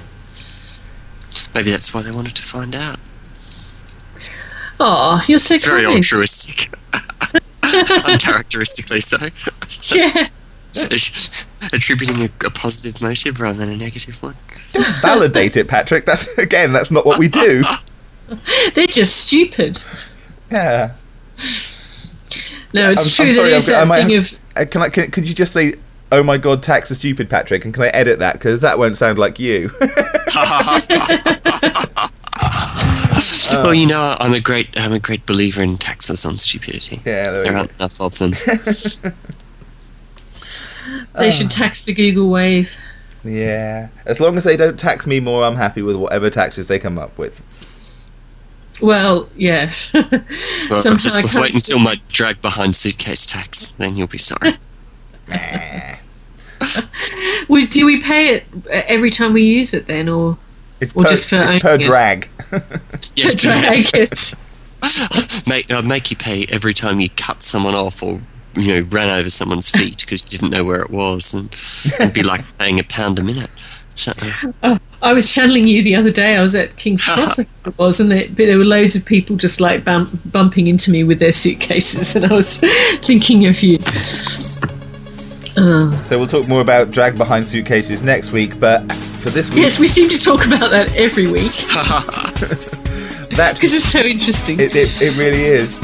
Maybe 1.54 1.70
that's 1.70 1.92
why 1.92 2.02
they 2.02 2.10
wanted 2.10 2.36
to 2.36 2.42
find 2.42 2.74
out. 2.74 2.98
Oh, 4.80 5.24
you're 5.26 5.38
so 5.38 5.54
It's 5.54 5.66
very 5.66 5.84
altruistic. 5.86 6.72
Uncharacteristically 8.08 9.00
so. 9.00 9.16
So, 9.68 9.96
Yeah. 9.96 10.28
attributing 11.72 12.22
a, 12.22 12.46
a 12.46 12.50
positive 12.50 13.00
motive 13.02 13.40
rather 13.40 13.58
than 13.58 13.70
a 13.70 13.76
negative 13.76 14.22
one. 14.22 14.34
Validate 15.02 15.56
it, 15.56 15.68
Patrick. 15.68 16.04
That's 16.06 16.26
again, 16.38 16.72
that's 16.72 16.90
not 16.90 17.04
what 17.06 17.18
we 17.18 17.28
do. 17.28 17.62
They're 18.74 18.86
just 18.86 19.16
stupid. 19.16 19.82
Yeah. 20.50 20.92
No, 22.74 22.90
it's 22.90 23.02
I'm- 23.02 23.10
true. 23.10 23.26
I'm 23.26 23.34
sorry, 23.34 23.48
there 23.50 23.56
is 23.58 23.70
I'm- 23.70 23.76
I 23.76 23.80
that 23.80 23.88
might 23.88 24.02
thing 24.04 24.14
have- 24.16 24.32
of 24.32 24.38
Uh, 24.56 24.64
can 24.70 24.82
I? 24.82 24.88
Can, 24.88 25.10
could 25.10 25.28
you 25.28 25.34
just 25.34 25.52
say, 25.52 25.74
"Oh 26.12 26.22
my 26.22 26.36
God, 26.38 26.62
tax 26.62 26.90
are 26.90 26.94
stupid, 26.96 27.30
Patrick"? 27.30 27.64
And 27.64 27.72
can 27.72 27.82
I 27.84 27.88
edit 27.88 28.18
that 28.18 28.34
because 28.34 28.60
that 28.60 28.78
won't 28.78 28.96
sound 28.98 29.18
like 29.18 29.38
you? 29.38 29.70
well, 33.52 33.74
you 33.74 33.86
know, 33.86 34.16
I'm 34.20 34.34
a 34.34 34.40
great, 34.40 34.68
I'm 34.76 34.92
a 34.92 34.98
great 34.98 35.24
believer 35.26 35.62
in 35.62 35.76
taxes 35.78 36.24
on 36.26 36.36
stupidity. 36.36 36.96
yeah. 37.04 37.30
There 37.32 37.38
There 37.38 37.56
aren't 37.56 37.72
enough 37.72 38.00
of 38.00 38.16
them. 38.18 38.32
they 41.18 41.30
should 41.30 41.50
tax 41.50 41.84
the 41.84 41.92
Google 41.92 42.28
Wave. 42.30 42.76
Yeah. 43.24 43.88
As 44.06 44.20
long 44.20 44.36
as 44.36 44.44
they 44.44 44.56
don't 44.56 44.78
tax 44.78 45.06
me 45.06 45.18
more, 45.20 45.44
I'm 45.44 45.56
happy 45.56 45.82
with 45.82 45.96
whatever 45.96 46.30
taxes 46.30 46.68
they 46.68 46.78
come 46.78 46.98
up 46.98 47.16
with. 47.18 47.42
Well, 48.82 49.28
yeah. 49.36 49.72
Well, 49.92 50.02
Somehow 50.82 50.90
I 50.90 50.94
just 50.96 51.16
can't 51.16 51.34
wait 51.42 51.54
until 51.54 51.78
see- 51.78 51.84
my 51.84 51.96
drag 52.10 52.40
behind 52.42 52.76
suitcase 52.76 53.26
tax, 53.26 53.70
then 53.72 53.96
you'll 53.96 54.06
be 54.06 54.18
sorry. 54.18 54.56
we, 57.48 57.66
do 57.66 57.86
we 57.86 58.00
pay 58.00 58.34
it 58.34 58.44
every 58.68 59.10
time 59.10 59.32
we 59.32 59.42
use 59.42 59.74
it 59.74 59.86
then, 59.86 60.08
or 60.08 60.36
It's 60.80 60.92
Or 60.96 61.04
per, 61.04 61.08
just 61.10 61.28
for 61.30 61.36
it's 61.42 61.62
per 61.62 61.74
it. 61.74 61.82
drag. 61.82 62.28
Yes, 63.14 63.34
drag? 63.34 63.86
Yes. 63.94 64.34
make, 65.46 65.70
uh, 65.72 65.82
make 65.82 66.10
you 66.10 66.16
pay 66.16 66.46
every 66.50 66.72
time 66.74 67.00
you 67.00 67.08
cut 67.16 67.42
someone 67.42 67.74
off 67.74 68.02
or 68.02 68.20
you 68.56 68.74
know 68.82 68.88
ran 68.90 69.08
over 69.10 69.28
someone's 69.30 69.70
feet 69.70 69.98
because 70.00 70.24
you 70.24 70.30
didn't 70.30 70.50
know 70.50 70.64
where 70.64 70.80
it 70.80 70.90
was, 70.90 71.34
and 71.34 71.52
it'd 72.00 72.14
be 72.14 72.22
like 72.22 72.42
paying 72.58 72.80
a 72.80 72.84
pound 72.84 73.18
a 73.18 73.22
minute. 73.22 73.50
So, 73.94 74.12
I 75.00 75.12
was 75.12 75.32
channeling 75.32 75.66
you 75.68 75.82
the 75.82 75.94
other 75.94 76.10
day. 76.10 76.36
I 76.36 76.42
was 76.42 76.54
at 76.54 76.76
King's 76.76 77.04
Cross, 77.08 77.38
I 77.38 77.42
think 77.44 77.48
it 77.66 77.78
was, 77.78 78.00
and 78.00 78.10
there, 78.10 78.26
there 78.28 78.58
were 78.58 78.64
loads 78.64 78.96
of 78.96 79.04
people 79.04 79.36
just 79.36 79.60
like 79.60 79.84
bump, 79.84 80.10
bumping 80.32 80.66
into 80.66 80.90
me 80.90 81.04
with 81.04 81.18
their 81.20 81.32
suitcases, 81.32 82.16
and 82.16 82.24
I 82.26 82.34
was 82.34 82.60
thinking 83.02 83.46
of 83.46 83.62
you. 83.62 83.78
Oh. 85.60 85.98
So 86.02 86.18
we'll 86.18 86.26
talk 86.28 86.46
more 86.48 86.60
about 86.60 86.90
drag 86.92 87.16
behind 87.18 87.46
suitcases 87.46 88.02
next 88.02 88.30
week. 88.32 88.58
But 88.60 88.90
for 88.92 89.30
this 89.30 89.50
week, 89.50 89.62
Yes, 89.62 89.78
we 89.80 89.88
seem 89.88 90.08
to 90.08 90.18
talk 90.18 90.46
about 90.46 90.70
that 90.70 90.94
every 90.96 91.26
week 91.26 91.42
that 93.36 93.54
because 93.54 93.74
it's 93.74 93.84
so 93.90 94.00
interesting. 94.00 94.58
it, 94.60 94.74
it, 94.76 94.88
it 95.02 95.16
really 95.18 95.42
is. 95.42 95.74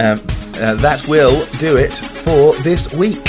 um, 0.00 0.18
uh, 0.62 0.74
that 0.76 1.04
will 1.08 1.44
do 1.58 1.76
it 1.76 1.92
for 1.92 2.54
this 2.62 2.92
week. 2.94 3.20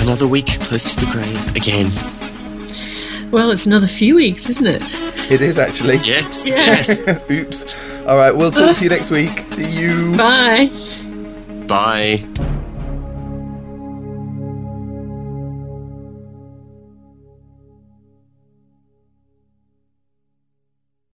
another 0.00 0.28
week 0.28 0.46
close 0.60 0.94
to 0.94 1.04
the 1.06 1.10
grave 1.10 1.56
again. 1.56 1.90
Well, 3.30 3.50
it's 3.50 3.66
another 3.66 3.86
few 3.86 4.16
weeks, 4.16 4.48
isn't 4.48 4.66
it? 4.66 4.82
It 5.30 5.40
is 5.40 5.58
actually. 5.58 5.96
Yes, 5.98 6.58
yes. 7.06 7.08
Oops. 7.30 8.02
All 8.06 8.16
right, 8.16 8.34
we'll 8.34 8.50
talk 8.50 8.76
to 8.76 8.84
you 8.84 8.90
next 8.90 9.10
week. 9.10 9.38
See 9.50 9.70
you. 9.70 10.16
Bye. 10.16 10.70
Bye. 11.66 12.59